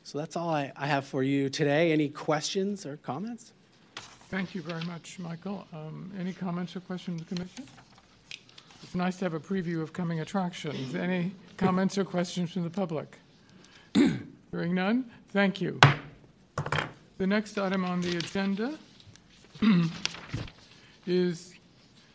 [0.03, 1.91] So that's all I, I, have for you today.
[1.91, 3.53] Any questions or comments?
[4.29, 5.67] Thank you very much, Michael.
[5.71, 7.65] Um, any comments or questions the Commission?
[8.81, 10.95] It's nice to have a preview of coming attractions.
[10.95, 13.19] Any comments or questions from the public?
[13.93, 15.79] Hearing none, thank you.
[17.19, 18.79] The next item on the agenda
[21.05, 21.53] is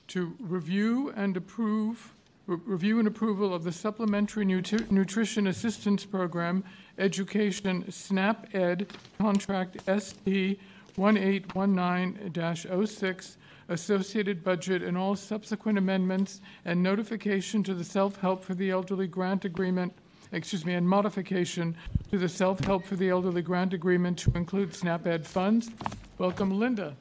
[0.09, 2.14] to review and approve,
[2.47, 6.64] re- review and approval of the Supplementary Nutri- Nutrition Assistance Program
[6.99, 8.87] Education SNAP Ed
[9.19, 10.57] Contract SP
[10.97, 13.37] 1819-06,
[13.69, 19.45] associated budget and all subsequent amendments and notification to the Self-Help for the Elderly Grant
[19.45, 19.93] Agreement
[20.35, 21.77] excuse me, and modification
[22.11, 25.70] to the Self-Help for the Elderly Grant Agreement to include SNAP-Ed funds.
[26.18, 26.97] Welcome, Linda.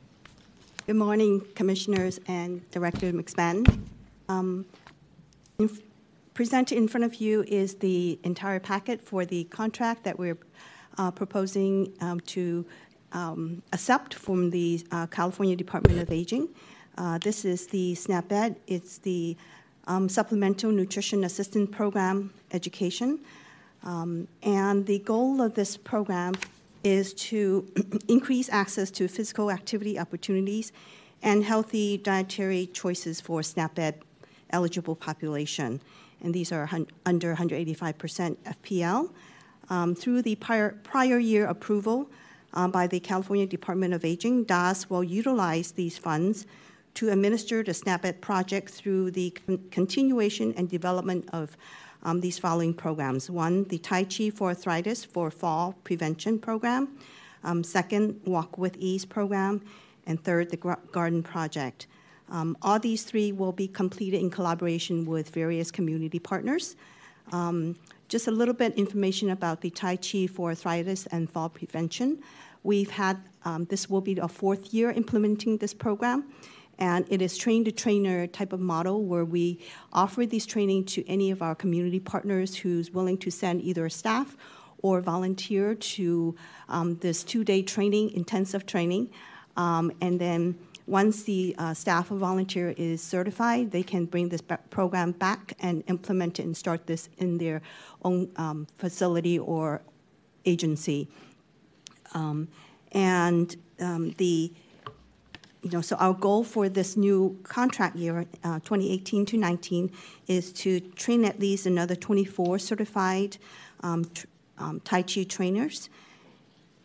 [0.86, 3.82] Good morning, Commissioners and Director McSpadden.
[4.30, 4.65] Um,
[5.58, 5.69] in,
[6.34, 10.38] presented in front of you is the entire packet for the contract that we're
[11.00, 12.65] uh, proposing um, to
[13.13, 16.50] um, accept from the uh, California Department of Aging.
[16.98, 18.58] Uh, this is the SNAP-Ed.
[18.67, 19.36] It's the
[19.88, 23.19] um, supplemental nutrition assistance program education.
[23.84, 26.36] Um, and the goal of this program
[26.84, 27.67] is to
[28.08, 30.72] increase access to physical activity opportunities
[31.22, 34.02] and healthy dietary choices for SNAP-Ed
[34.52, 35.82] eligible population.
[36.22, 36.69] And these are
[37.06, 39.10] under 185% FPL.
[39.69, 42.10] Um, through the prior, prior year approval
[42.54, 46.45] uh, by the California Department of Aging, DAAS will utilize these funds
[46.96, 51.58] to administer the SNAP-Ed project through the con- continuation and development of
[52.04, 53.30] um, these following programs.
[53.30, 56.89] One, the Tai Chi for Arthritis for Fall Prevention Program.
[57.44, 59.62] Um, second, Walk with Ease program.
[60.06, 61.88] And third, the Garden Project.
[62.30, 66.76] Um, all these three will be completed in collaboration with various community partners.
[67.32, 67.78] Um,
[68.10, 72.22] just a little bit information about the Tai Chi for Arthritis and Fall Prevention.
[72.64, 76.26] We've had, um, this will be a fourth year implementing this program
[76.80, 79.59] and it is train to trainer type of model where we
[79.91, 84.36] offer this training to any of our community partners who's willing to send either staff
[84.82, 86.36] or volunteer to
[86.67, 89.09] um, this two-day training, intensive training,
[89.55, 94.41] um, and then once the uh, staff or volunteer is certified, they can bring this
[94.69, 97.61] program back and implement it and start this in their
[98.03, 99.82] own um, facility or
[100.45, 101.07] agency.
[102.13, 102.49] Um,
[102.91, 104.51] and um, the
[105.64, 109.91] you know, so our goal for this new contract year, uh, 2018 to 19,
[110.28, 113.38] is to train at least another 24 certified
[113.82, 115.89] um, tr- um, Tai Chi trainers,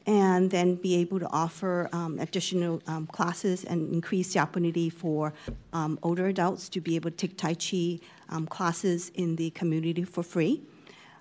[0.06, 5.34] and then be able to offer um, additional um, classes and increase the opportunity for
[5.72, 7.98] um, older adults to be able to take Tai Chi
[8.30, 10.62] um, classes in the community for free.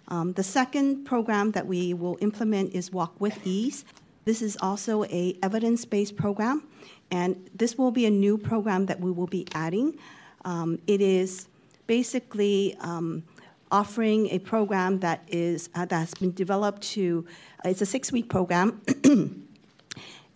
[0.09, 3.83] The second program that we will implement is Walk with Ease.
[4.27, 6.63] This is also a evidence-based program,
[7.09, 9.97] and this will be a new program that we will be adding.
[10.43, 11.47] Um, it is
[11.87, 13.23] basically um,
[13.71, 17.25] offering a program that is uh, that has been developed to.
[17.63, 18.81] Uh, it's a six-week program.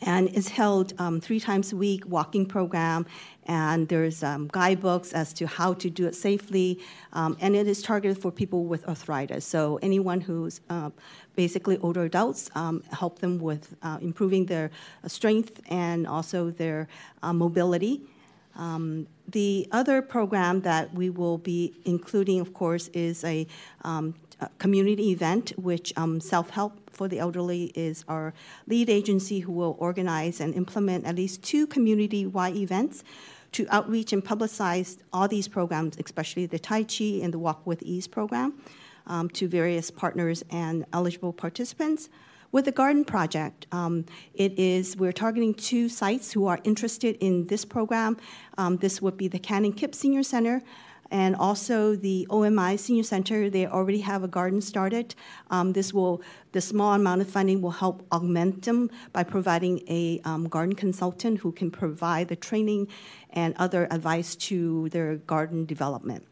[0.02, 3.06] and it's held um, three times a week walking program.
[3.48, 6.80] And there's um, guidebooks as to how to do it safely
[7.14, 9.46] um, and it is targeted for people with arthritis.
[9.46, 10.92] So anyone who's uh,
[11.36, 14.72] basically older adults um, help them with uh, improving their
[15.04, 16.88] uh, strength and also their
[17.24, 18.02] uh, mobility.
[18.56, 23.48] Um, the other program that we will be including, of course, is a,
[23.84, 28.32] um, a community event, which um, Self Help for the Elderly is our
[28.68, 33.04] lead agency who will organize and implement at least two community wide events
[33.54, 37.82] to outreach and publicize all these programs, especially the Tai Chi and the Walk with
[37.82, 38.54] Ease program,
[39.08, 42.08] um, to various partners and eligible participants.
[42.52, 47.48] With the garden project, um, it is we're targeting two sites who are interested in
[47.48, 48.16] this program.
[48.60, 50.62] Um, this would be the Canon Kip Senior Center
[51.12, 53.50] and also the OMI Senior Center.
[53.50, 55.14] They already have a garden started.
[55.50, 56.22] Um, this will
[56.54, 61.40] the small amount of funding will help augment them by providing a um, garden consultant
[61.40, 62.88] who can provide the training
[63.32, 66.26] and other advice to their garden development.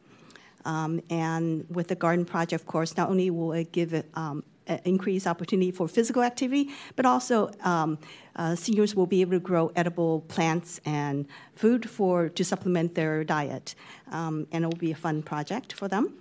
[0.66, 4.44] Um, and with the garden project, of course, not only will it give it um,
[4.86, 7.98] increased opportunity for physical activity, but also um,
[8.40, 13.26] uh, seniors will be able to grow edible plants and food for to supplement their
[13.26, 13.76] diet,
[14.12, 16.14] um, and it will be a fun project for them.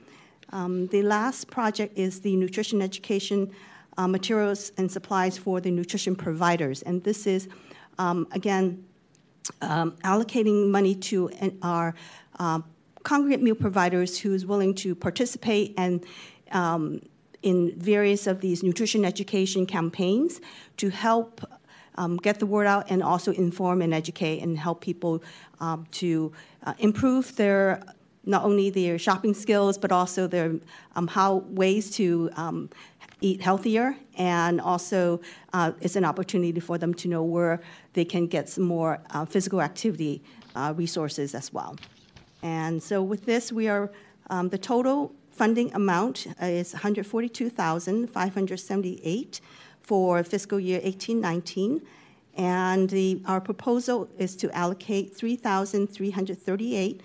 [0.50, 3.52] Um, the last project is the nutrition education
[3.96, 7.48] uh, materials and supplies for the nutrition providers, and this is
[7.98, 8.84] um, again
[9.62, 11.30] um, allocating money to
[11.62, 11.94] our
[12.40, 12.60] uh,
[13.04, 16.04] congregate meal providers who is willing to participate and
[16.50, 17.00] um,
[17.42, 20.40] in various of these nutrition education campaigns
[20.76, 21.40] to help
[21.98, 25.22] um, get the word out and also inform and educate and help people
[25.60, 26.32] um, to
[26.64, 27.82] uh, improve their
[28.24, 30.54] not only their shopping skills but also their
[30.96, 32.70] um, how ways to um,
[33.20, 33.96] eat healthier.
[34.16, 35.20] And also
[35.52, 37.60] uh, it's an opportunity for them to know where
[37.94, 40.22] they can get some more uh, physical activity
[40.54, 41.74] uh, resources as well.
[42.42, 43.90] And so with this we are
[44.30, 49.40] um, the total funding amount is 142,578
[49.88, 51.80] for fiscal year 1819.
[52.36, 57.00] And the, our proposal is to allocate 3,338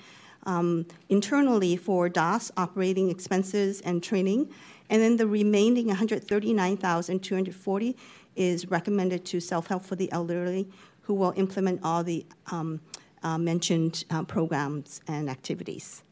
[0.45, 4.51] um, internally for DAAS operating expenses and training.
[4.89, 7.97] And then the remaining 139,240
[8.35, 10.67] is recommended to Self Help for the Elderly,
[11.03, 12.81] who will implement all the um,
[13.23, 16.03] uh, mentioned uh, programs and activities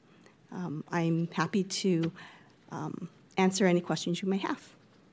[0.52, 2.12] um, I'm happy to
[2.72, 4.70] um, answer any questions you may have.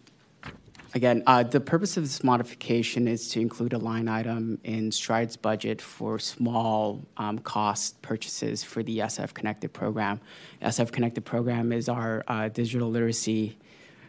[0.96, 5.38] Again, uh, the purpose of this modification is to include a line item in Stride's
[5.38, 10.20] budget for small um, cost purchases for the SF Connected program.
[10.64, 13.56] SF Connected program is our uh, digital literacy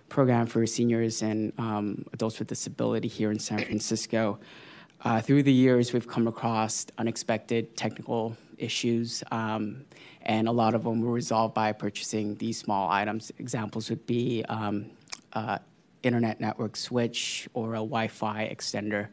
[0.08, 4.38] program for seniors and um, adults with disability here in San Francisco.
[5.02, 9.82] Uh, through the years, we've come across unexpected technical issues, um,
[10.22, 13.32] and a lot of them were resolved by purchasing these small items.
[13.38, 14.90] Examples would be um,
[15.32, 15.56] uh,
[16.02, 19.08] internet network switch or a Wi-Fi extender.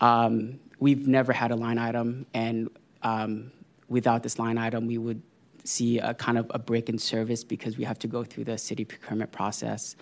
[0.00, 2.70] Um, we've never had a line item, and
[3.02, 3.52] um,
[3.90, 5.20] without this line item, we would
[5.64, 8.56] see a kind of a break in service because we have to go through the
[8.56, 9.94] city procurement process.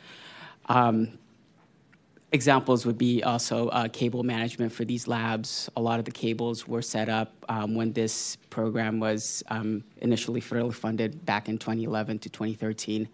[0.66, 1.18] Um,
[2.32, 5.68] examples would be also uh, cable management for these labs.
[5.76, 10.40] A lot of the cables were set up um, when this program was um, initially
[10.40, 13.08] federally funded back in 2011 to 2013.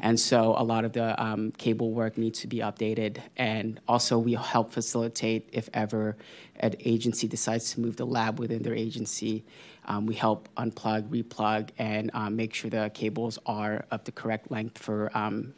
[0.00, 3.18] And so a lot of the um, cable work needs to be updated.
[3.36, 6.16] And also, we help facilitate if ever
[6.60, 9.44] an agency decides to move the lab within their agency.
[9.86, 14.52] Um, we help unplug, replug, and um, make sure the cables are of the correct
[14.52, 15.52] length for um,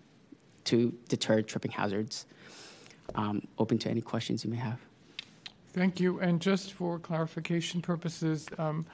[0.64, 2.24] to deter tripping hazards.
[3.14, 4.78] Um, open to any questions you may have.
[5.72, 6.20] Thank you.
[6.20, 8.86] And just for clarification purposes, um,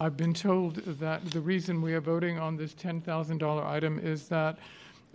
[0.00, 4.58] I've been told that the reason we are voting on this $10,000 item is that,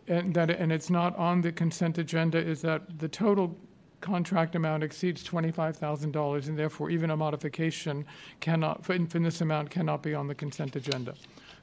[0.08, 3.58] and that, and it's not on the consent agenda, is that the total
[4.00, 8.06] contract amount exceeds $25,000, and therefore even a modification
[8.40, 11.14] cannot, for, this amount cannot be on the consent agenda.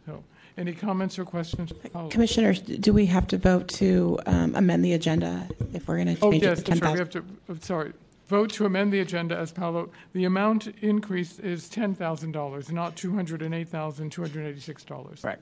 [0.04, 0.22] So,
[0.56, 1.72] any comments or questions?
[1.92, 2.10] Paula?
[2.10, 6.24] Commissioners, do we have to vote to um, amend the agenda if we're going to
[6.24, 6.92] Oh, change yes, it to that's right.
[6.92, 7.24] We have to,
[7.60, 7.92] sorry.
[8.28, 9.88] Vote to amend the agenda as Paolo.
[10.12, 15.24] The amount increase is $10,000, not $208,286.
[15.24, 15.38] Right.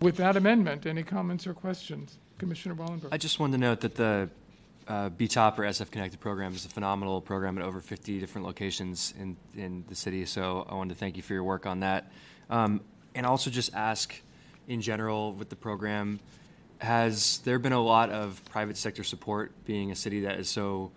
[0.00, 2.18] With that amendment, any comments or questions?
[2.38, 3.08] Commissioner Wallenberg.
[3.12, 4.28] I just wanted to note that the
[4.88, 9.12] uh, BTOP or SF Connected program is a phenomenal program at over 50 different locations
[9.18, 10.24] in, in the city.
[10.24, 12.10] So I wanted to thank you for your work on that.
[12.48, 12.80] Um,
[13.14, 14.14] and also just ask,
[14.70, 16.20] in general, with the program,
[16.78, 20.92] has there been a lot of private sector support being a city that is so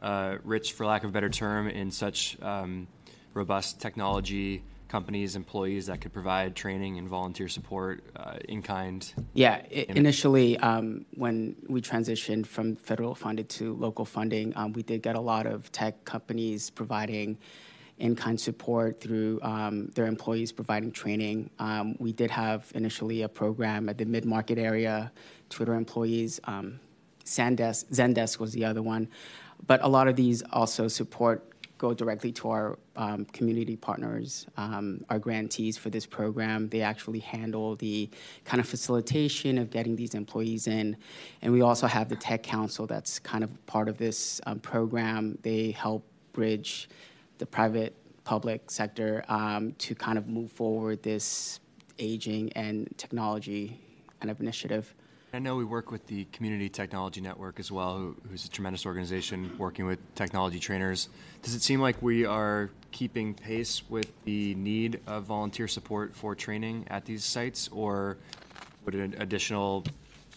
[0.00, 2.86] uh, rich, for lack of a better term, in such um,
[3.34, 9.12] robust technology companies, employees that could provide training and volunteer support uh, in kind?
[9.34, 14.84] Yeah, i- initially, um, when we transitioned from federal funded to local funding, um, we
[14.84, 17.36] did get a lot of tech companies providing
[17.98, 21.50] in-kind support through um, their employees providing training.
[21.58, 25.12] Um, we did have initially a program at the mid-market area,
[25.48, 26.40] Twitter employees.
[26.44, 26.80] Um,
[27.24, 29.08] Zendesk, Zendesk was the other one,
[29.66, 35.04] but a lot of these also support go directly to our um, community partners, um,
[35.10, 36.68] our grantees for this program.
[36.68, 38.08] They actually handle the
[38.44, 40.96] kind of facilitation of getting these employees in.
[41.42, 45.38] And we also have the Tech Council that's kind of part of this um, program.
[45.42, 46.88] They help bridge
[47.38, 51.60] the private public sector um, to kind of move forward this
[51.98, 53.80] aging and technology
[54.20, 54.94] kind of initiative.
[55.32, 58.86] I know we work with the Community Technology Network as well, who, who's a tremendous
[58.86, 61.08] organization working with technology trainers.
[61.42, 66.34] Does it seem like we are keeping pace with the need of volunteer support for
[66.34, 68.16] training at these sites, or
[68.84, 69.84] would an additional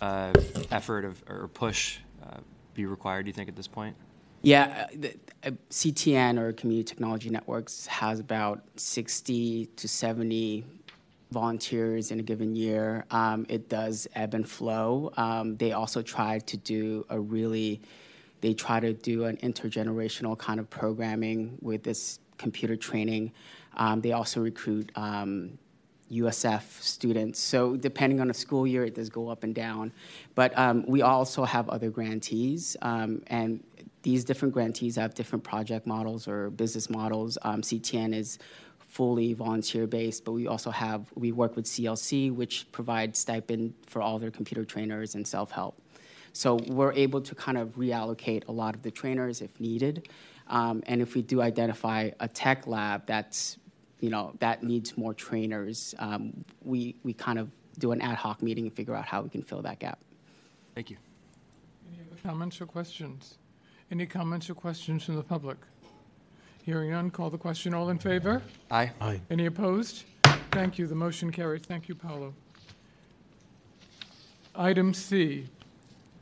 [0.01, 0.33] uh,
[0.71, 2.37] effort of, or push uh,
[2.73, 3.95] be required, do you think, at this point?
[4.41, 5.13] Yeah, uh, the,
[5.43, 10.63] uh, CTN or Community Technology Networks has about 60 to 70
[11.31, 13.05] volunteers in a given year.
[13.11, 15.11] Um, it does ebb and flow.
[15.17, 17.81] Um, they also try to do a really,
[18.41, 23.33] they try to do an intergenerational kind of programming with this computer training.
[23.75, 25.57] Um, they also recruit um,
[26.11, 27.39] USF students.
[27.39, 29.91] So depending on the school year, it does go up and down.
[30.35, 33.63] But um, we also have other grantees, um, and
[34.01, 37.37] these different grantees have different project models or business models.
[37.41, 38.39] Um, CTN is
[38.79, 44.01] fully volunteer based, but we also have we work with CLC, which provides stipend for
[44.01, 45.81] all their computer trainers and self help.
[46.33, 50.07] So we're able to kind of reallocate a lot of the trainers if needed.
[50.47, 53.57] Um, and if we do identify a tech lab that's
[53.99, 58.41] you know that needs more trainers, um, we we kind of do an ad hoc
[58.41, 59.99] meeting and figure out how we can fill that gap.
[60.75, 60.97] Thank you.
[61.91, 63.38] Any other comments or questions?
[63.91, 65.57] Any comments or questions from the public?
[66.63, 67.73] Hearing none, call the question.
[67.73, 68.43] All in favor?
[68.69, 68.91] Aye.
[69.01, 69.19] Aye.
[69.31, 70.03] Any opposed?
[70.51, 70.85] Thank you.
[70.85, 71.63] The motion carries.
[71.63, 72.33] Thank you, Paolo.
[74.55, 75.47] Item C,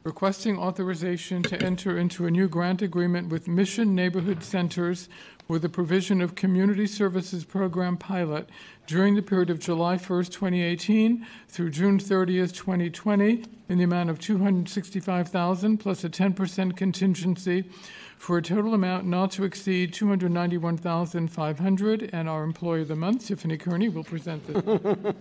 [0.04, 5.10] requesting authorization to enter into a new grant agreement with Mission Neighborhood Centers
[5.48, 8.50] for the provision of community services program pilot
[8.86, 14.20] during the period of July 1st, 2018 through June 30th, 2020, in the amount of
[14.20, 17.64] 265000 plus a 10% contingency
[18.18, 23.58] for a total amount not to exceed 291500 And our Employee of the Month, Tiffany
[23.58, 24.62] Kearney, will present this.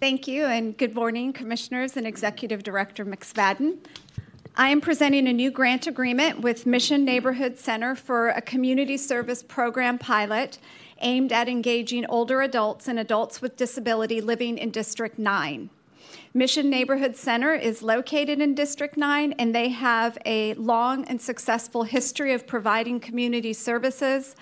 [0.00, 3.78] Thank you, and good morning, Commissioners and Executive Director McSpadden.
[4.58, 9.42] I am presenting a new grant agreement with Mission Neighborhood Center for a community service
[9.42, 10.56] program pilot
[11.02, 15.68] aimed at engaging older adults and adults with disability living in District 9.
[16.32, 21.82] Mission Neighborhood Center is located in District 9, and they have a long and successful
[21.82, 24.36] history of providing community services,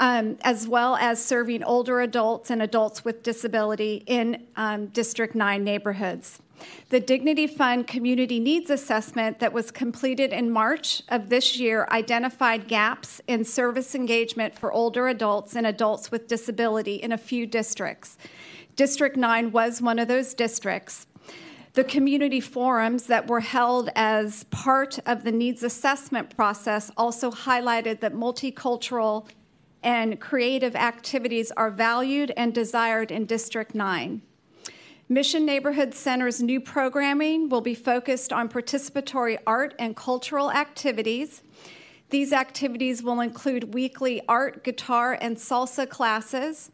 [0.00, 5.62] um, as well as serving older adults and adults with disability in um, District 9
[5.62, 6.40] neighborhoods.
[6.90, 12.66] The Dignity Fund Community Needs Assessment that was completed in March of this year identified
[12.66, 18.16] gaps in service engagement for older adults and adults with disability in a few districts.
[18.76, 21.06] District 9 was one of those districts.
[21.74, 28.00] The community forums that were held as part of the needs assessment process also highlighted
[28.00, 29.28] that multicultural
[29.82, 34.22] and creative activities are valued and desired in District 9.
[35.10, 41.40] Mission Neighborhood Center's new programming will be focused on participatory art and cultural activities.
[42.10, 46.70] These activities will include weekly art, guitar, and salsa classes.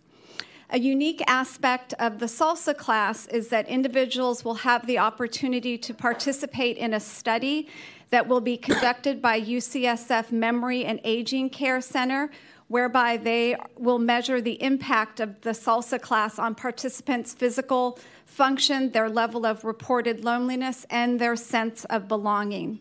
[0.70, 5.94] A unique aspect of the salsa class is that individuals will have the opportunity to
[5.94, 7.68] participate in a study
[8.10, 12.32] that will be conducted by UCSF Memory and Aging Care Center,
[12.68, 19.08] whereby they will measure the impact of the salsa class on participants' physical, function, their
[19.08, 22.78] level of reported loneliness, and their sense of belonging.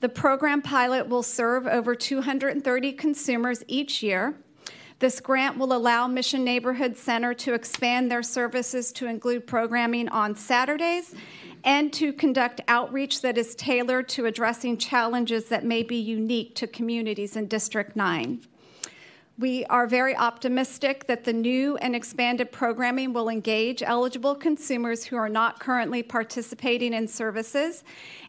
[0.00, 4.34] The program pilot will serve over 230 consumers each year.
[4.98, 10.34] This grant will allow Mission Neighborhood Center to expand their services to include programming on
[10.34, 11.14] Saturdays
[11.64, 16.66] and to conduct outreach that is tailored to addressing challenges that may be unique to
[16.66, 18.40] communities in District 9.
[19.40, 25.16] We are very optimistic that the new and expanded programming will engage eligible consumers who
[25.16, 27.82] are not currently participating in services.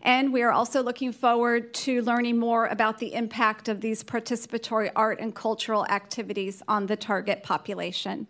[0.03, 4.89] And we are also looking forward to learning more about the impact of these participatory
[4.95, 8.25] art and cultural activities on the target population.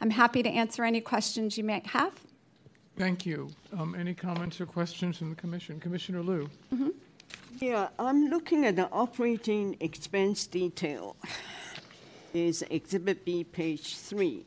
[0.00, 2.12] I'm happy to answer any questions you may have.
[2.98, 3.50] Thank you.
[3.78, 5.78] Um, any comments or questions from the Commission?
[5.78, 6.50] Commissioner Liu.
[6.74, 6.88] Mm-hmm.
[7.60, 11.14] Yeah, I'm looking at the operating expense detail
[12.36, 14.44] is Exhibit B, page three.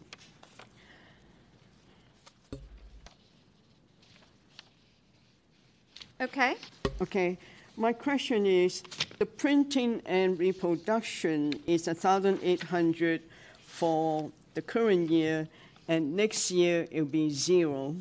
[6.22, 6.56] Okay.
[7.02, 7.38] Okay.
[7.76, 8.84] My question is,
[9.18, 13.22] the printing and reproduction is 1,800
[13.66, 15.48] for the current year,
[15.88, 17.96] and next year it'll be zero.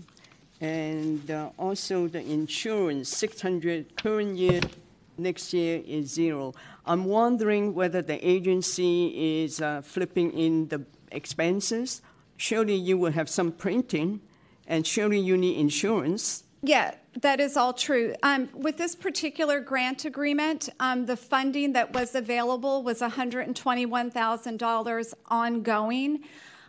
[0.60, 4.60] And uh, also the insurance, 600 current year,
[5.18, 6.54] next year is zero.
[6.86, 12.00] I'm wondering whether the agency is uh, flipping in the expenses.
[12.36, 14.20] Surely you will have some printing,
[14.66, 16.44] and surely you need insurance.
[16.62, 18.14] Yeah, that is all true.
[18.22, 26.20] Um, with this particular grant agreement, um, the funding that was available was $121,000 ongoing.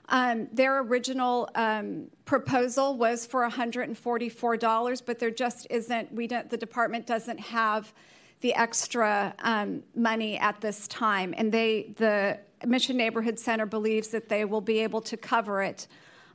[0.09, 6.11] Um, their original um, proposal was for $144, but there just isn't.
[6.11, 6.49] We don't.
[6.49, 7.93] The department doesn't have
[8.41, 14.29] the extra um, money at this time, and they the Mission Neighborhood Center believes that
[14.29, 15.87] they will be able to cover it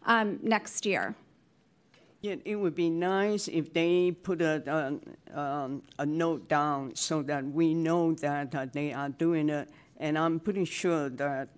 [0.06, 1.14] um, next year.
[2.22, 4.62] Yeah, it would be nice if they put a,
[5.34, 9.68] a, um, a note down so that we know that uh, they are doing it.
[9.98, 11.48] And I'm pretty sure that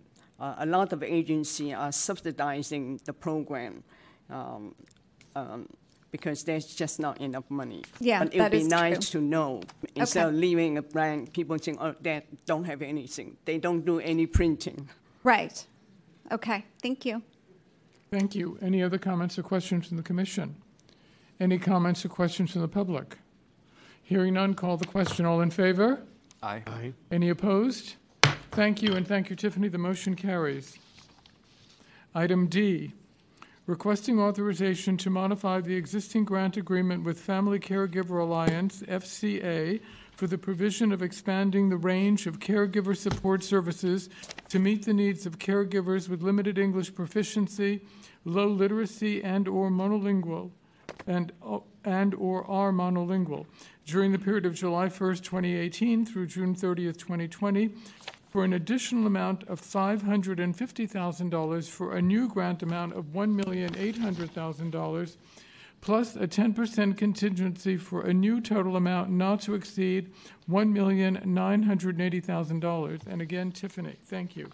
[0.40, 3.84] uh, a lot of agencies are subsidizing the program.
[4.28, 4.74] Um,
[5.36, 5.68] um,
[6.10, 7.82] because there's just not enough money.
[8.00, 9.20] Yeah, but it would be nice true.
[9.20, 9.62] to know
[9.94, 10.34] instead okay.
[10.34, 11.32] of leaving a blank.
[11.32, 13.36] People think, oh, they don't have anything.
[13.44, 14.88] They don't do any printing.
[15.22, 15.66] Right.
[16.30, 16.64] Okay.
[16.82, 17.22] Thank you.
[18.10, 18.58] Thank you.
[18.62, 20.56] Any other comments or questions from the commission?
[21.40, 23.18] Any comments or questions from the public?
[24.02, 25.26] Hearing none, call the question.
[25.26, 26.02] All in favor?
[26.42, 26.62] Aye.
[26.66, 26.92] Aye.
[27.10, 27.96] Any opposed?
[28.52, 29.68] Thank you, and thank you, Tiffany.
[29.68, 30.78] The motion carries.
[32.14, 32.92] Item D,
[33.66, 39.80] requesting authorization to modify the existing grant agreement with Family Caregiver Alliance, FCA,
[40.12, 44.08] for the provision of expanding the range of caregiver support services
[44.48, 47.82] to meet the needs of caregivers with limited English proficiency,
[48.24, 50.50] low literacy, and or monolingual,
[51.06, 51.32] and,
[51.84, 53.44] and or are monolingual.
[53.84, 57.74] During the period of July 1st, 2018 through June 30th, 2020
[58.36, 65.16] for an additional amount of $550,000 for a new grant amount of $1,800,000
[65.80, 70.12] plus a 10% contingency for a new total amount not to exceed
[70.50, 73.06] $1,980,000.
[73.06, 74.50] And again, Tiffany, thank you.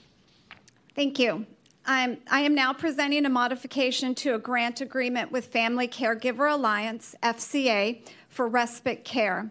[0.94, 1.44] Thank you.
[1.84, 7.16] I'm, I am now presenting a modification to a grant agreement with Family Caregiver Alliance,
[7.20, 9.50] FCA, for respite care.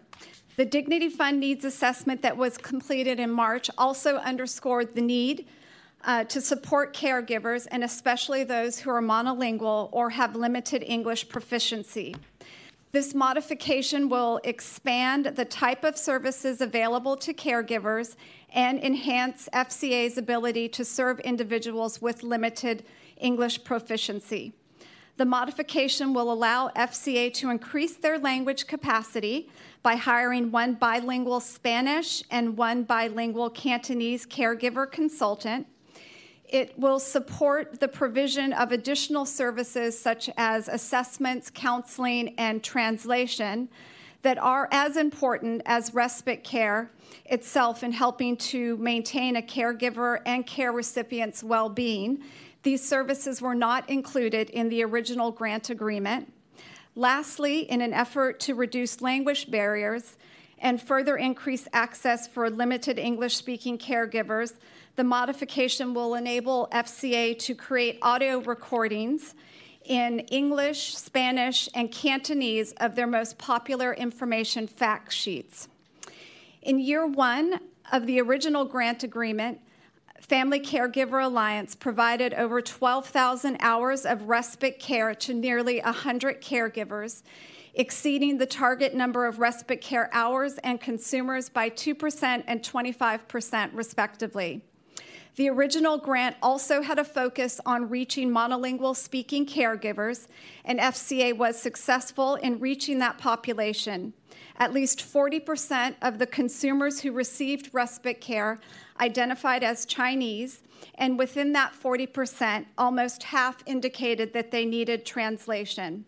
[0.56, 5.46] The Dignity Fund needs assessment that was completed in March also underscored the need
[6.04, 12.14] uh, to support caregivers and especially those who are monolingual or have limited English proficiency.
[12.90, 18.16] This modification will expand the type of services available to caregivers
[18.52, 22.84] and enhance FCA's ability to serve individuals with limited
[23.16, 24.52] English proficiency.
[25.22, 29.48] The modification will allow FCA to increase their language capacity
[29.84, 35.68] by hiring one bilingual Spanish and one bilingual Cantonese caregiver consultant.
[36.48, 43.68] It will support the provision of additional services such as assessments, counseling, and translation
[44.22, 46.90] that are as important as respite care
[47.26, 52.24] itself in helping to maintain a caregiver and care recipient's well being.
[52.62, 56.32] These services were not included in the original grant agreement.
[56.94, 60.16] Lastly, in an effort to reduce language barriers
[60.58, 64.54] and further increase access for limited English speaking caregivers,
[64.94, 69.34] the modification will enable FCA to create audio recordings
[69.84, 75.68] in English, Spanish, and Cantonese of their most popular information fact sheets.
[76.60, 77.58] In year one
[77.90, 79.60] of the original grant agreement,
[80.32, 87.22] Family Caregiver Alliance provided over 12,000 hours of respite care to nearly 100 caregivers,
[87.74, 94.64] exceeding the target number of respite care hours and consumers by 2% and 25%, respectively.
[95.36, 100.28] The original grant also had a focus on reaching monolingual speaking caregivers,
[100.64, 104.14] and FCA was successful in reaching that population.
[104.58, 108.60] At least 40% of the consumers who received respite care
[109.00, 110.62] identified as Chinese,
[110.94, 116.04] and within that 40%, almost half indicated that they needed translation.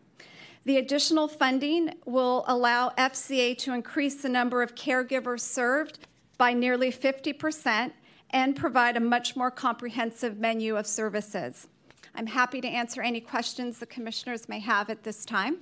[0.64, 5.98] The additional funding will allow FCA to increase the number of caregivers served
[6.38, 7.92] by nearly 50%
[8.30, 11.68] and provide a much more comprehensive menu of services.
[12.14, 15.58] I'm happy to answer any questions the commissioners may have at this time.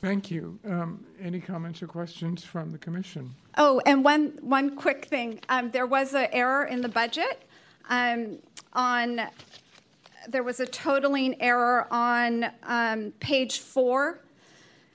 [0.00, 0.58] Thank you.
[0.66, 3.34] Um, any comments or questions from the commission?
[3.56, 5.40] Oh, and one one quick thing.
[5.48, 7.42] Um, there was an error in the budget.
[7.88, 8.38] Um,
[8.72, 9.22] on
[10.28, 14.20] there was a totaling error on um, page four.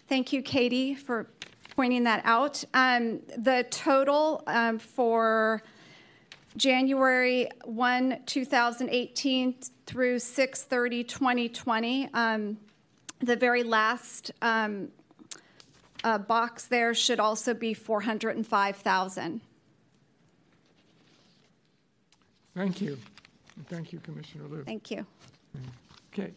[0.08, 1.28] Thank you, Katie, for
[1.76, 2.64] pointing that out.
[2.74, 5.62] Um, the total um, for
[6.58, 12.10] January 1, 2018 through 6 30, 2020.
[13.20, 14.90] The very last um,
[16.04, 19.42] uh, box there should also be 405,000.
[22.56, 22.98] Thank you.
[23.68, 24.64] Thank you, Commissioner Liu.
[24.64, 25.06] Thank you.
[26.14, 26.32] Okay,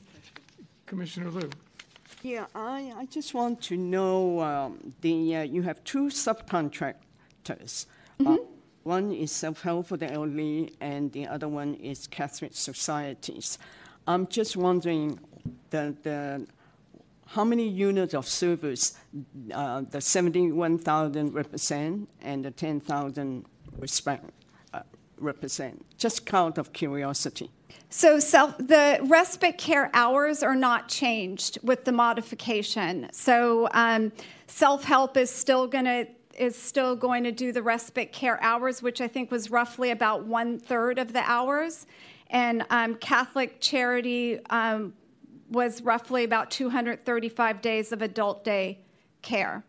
[0.86, 1.50] Commissioner Liu.
[2.22, 7.86] Yeah, I, I just want to know um, the uh, you have two subcontractors.
[8.24, 8.36] Uh,
[8.84, 13.58] one is Self Help for the Elderly, and the other one is Catholic Societies.
[14.06, 15.18] I'm just wondering
[15.70, 16.46] the, the
[17.32, 18.94] how many units of service
[19.54, 23.46] uh, the 71,000 represent and the 10,000
[23.78, 24.30] respect,
[24.74, 24.80] uh,
[25.16, 25.82] represent?
[25.96, 27.50] Just count of curiosity.
[27.88, 33.08] So self, the respite care hours are not changed with the modification.
[33.12, 34.12] So um,
[34.46, 36.06] self help is still going to
[36.38, 40.24] is still going to do the respite care hours, which I think was roughly about
[40.24, 41.86] one third of the hours.
[42.30, 44.94] And um, Catholic Charity um,
[45.52, 48.80] was roughly about 235 days of adult day
[49.20, 49.64] care.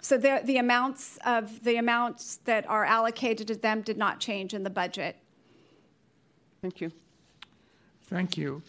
[0.00, 4.54] So the, the amounts of the amounts that are allocated to them did not change
[4.54, 5.16] in the budget.
[6.62, 6.92] Thank you.
[8.04, 8.62] Thank you.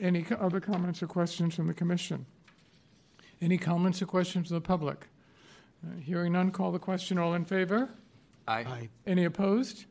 [0.00, 2.26] Any other comments or questions from the commission?
[3.40, 5.06] Any comments or questions from the public?
[5.84, 7.18] Uh, Hearing none, call the question.
[7.18, 7.90] All in favor?
[8.46, 8.88] Aye.
[9.06, 9.86] Any opposed?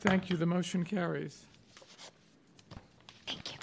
[0.00, 0.36] Thank you.
[0.36, 1.44] The motion carries.
[3.26, 3.58] Thank you.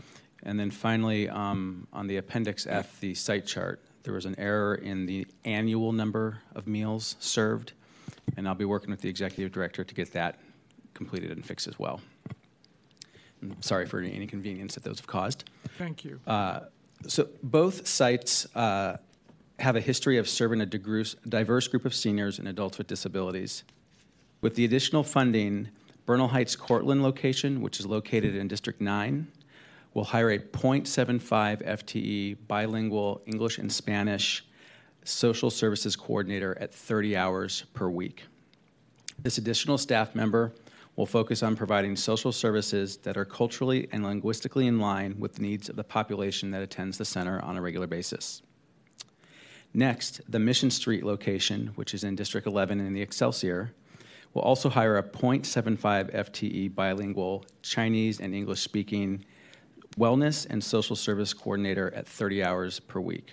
[0.43, 4.77] And then finally, um, on the Appendix F, the site chart, there was an error
[4.77, 7.73] in the annual number of meals served,
[8.37, 10.39] and I'll be working with the executive director to get that
[10.95, 12.01] completed and fixed as well.
[13.43, 15.51] And Sorry for any inconvenience that those have caused.
[15.77, 16.21] Thank you.
[16.27, 16.61] Uh,
[17.07, 18.97] So both sites uh,
[19.59, 23.65] have a history of serving a diverse group of seniors and adults with disabilities.
[24.41, 25.69] With the additional funding,
[26.05, 29.27] Bernal Heights Cortland location, which is located in District 9,
[29.95, 34.45] will hire a .75 FTE bilingual English and Spanish
[35.05, 38.25] social services coordinator at 30 hours per week.
[39.23, 40.53] This additional staff member
[40.97, 45.43] will focus on providing social services that are culturally and linguistically in line with the
[45.43, 48.43] needs of the population that attends the center on a regular basis.
[49.75, 53.75] Next, the Mission Street location, which is in District 11 in the Excelsior,
[54.33, 59.25] will also hire a .75 FTE bilingual Chinese and English speaking
[59.99, 63.33] wellness and social service coordinator at 30 hours per week.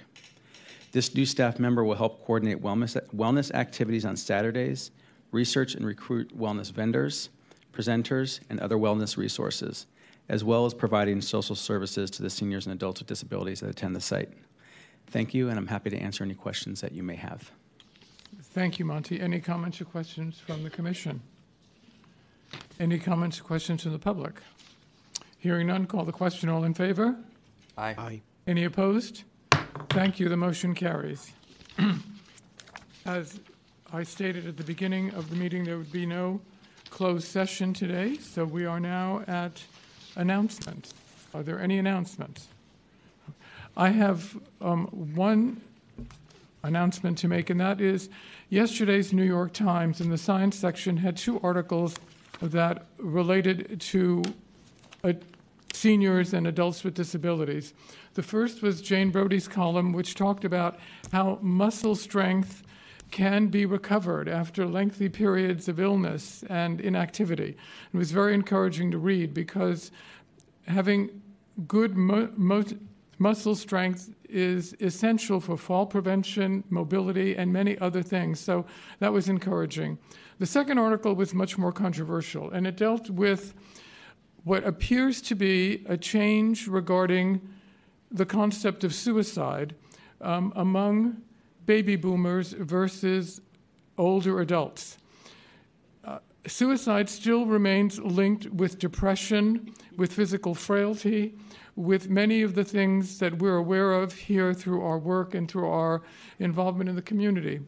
[0.91, 4.91] This new staff member will help coordinate wellness, wellness activities on Saturdays,
[5.31, 7.29] research and recruit wellness vendors,
[7.73, 9.87] presenters, and other wellness resources,
[10.29, 13.95] as well as providing social services to the seniors and adults with disabilities that attend
[13.95, 14.29] the site.
[15.07, 17.51] Thank you, and I'm happy to answer any questions that you may have.
[18.41, 19.19] Thank you, Monty.
[19.19, 21.21] Any comments or questions from the commission?
[22.79, 24.35] Any comments or questions from the public?
[25.39, 26.49] Hearing none, call the question.
[26.49, 27.15] All in favor?
[27.77, 27.95] Aye.
[27.97, 28.21] Aye.
[28.47, 29.23] Any opposed?
[29.89, 30.29] Thank you.
[30.29, 31.31] The motion carries.
[33.05, 33.39] As
[33.91, 36.39] I stated at the beginning of the meeting, there would be no
[36.93, 39.63] closed session today, so we are now at
[40.15, 40.93] announcements.
[41.33, 42.49] Are there any announcements?
[43.75, 44.85] I have um,
[45.15, 45.59] one
[46.61, 48.09] announcement to make, and that is
[48.49, 51.95] yesterday's New York Times in the science section had two articles
[52.43, 54.21] that related to
[55.03, 55.13] uh,
[55.73, 57.73] seniors and adults with disabilities.
[58.13, 60.77] The first was Jane Brody's column, which talked about
[61.11, 62.61] how muscle strength
[63.13, 67.55] can be recovered after lengthy periods of illness and inactivity.
[67.93, 69.91] It was very encouraging to read because
[70.65, 71.21] having
[71.67, 78.39] good muscle strength is essential for fall prevention, mobility, and many other things.
[78.39, 78.65] So
[78.97, 79.99] that was encouraging.
[80.39, 83.53] The second article was much more controversial, and it dealt with
[84.43, 87.47] what appears to be a change regarding
[88.09, 89.75] the concept of suicide
[90.19, 91.21] um, among
[91.65, 93.41] baby boomers versus
[93.97, 94.97] older adults.
[96.03, 101.35] Uh, suicide still remains linked with depression, with physical frailty,
[101.75, 105.67] with many of the things that we're aware of here through our work and through
[105.67, 106.01] our
[106.39, 107.59] involvement in the community.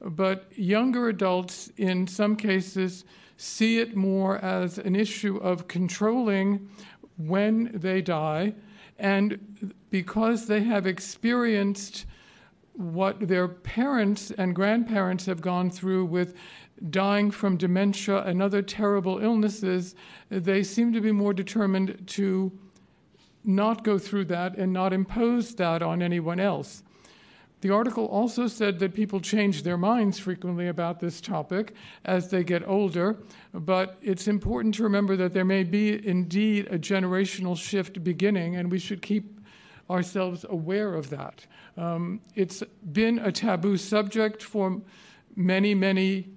[0.00, 3.04] But younger adults, in some cases,
[3.36, 6.68] see it more as an issue of controlling
[7.16, 8.54] when they die.
[8.98, 12.06] And because they have experienced
[12.74, 16.34] what their parents and grandparents have gone through with
[16.90, 19.94] dying from dementia and other terrible illnesses,
[20.30, 22.50] they seem to be more determined to
[23.44, 26.82] not go through that and not impose that on anyone else.
[27.60, 32.42] The article also said that people change their minds frequently about this topic as they
[32.42, 33.18] get older,
[33.54, 38.70] but it's important to remember that there may be indeed a generational shift beginning, and
[38.70, 39.40] we should keep
[39.88, 41.46] ourselves aware of that.
[41.76, 42.62] Um, it's
[42.92, 44.80] been a taboo subject for
[45.34, 46.28] many, many,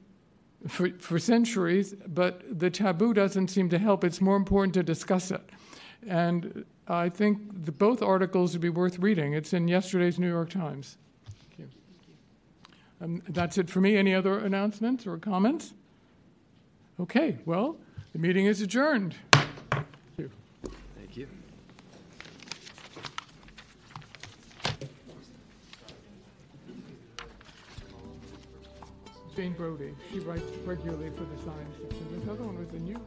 [0.68, 4.04] for, for centuries, but the taboo doesn't seem to help.
[4.04, 5.42] It's more important to discuss it.
[6.08, 9.34] And I think the, both articles would be worth reading.
[9.34, 10.98] It's in yesterday's New York Times.
[11.26, 11.70] Thank you.
[13.02, 13.98] Um, that's it for me.
[13.98, 15.74] Any other announcements or comments?
[17.00, 17.76] Okay, well,
[18.14, 19.16] the meeting is adjourned.
[19.34, 20.32] Thank you.
[20.96, 21.28] Thank you.
[29.36, 29.94] Jane Brody.
[30.14, 32.08] She writes regularly for the science section.
[32.20, 33.00] This other one was a new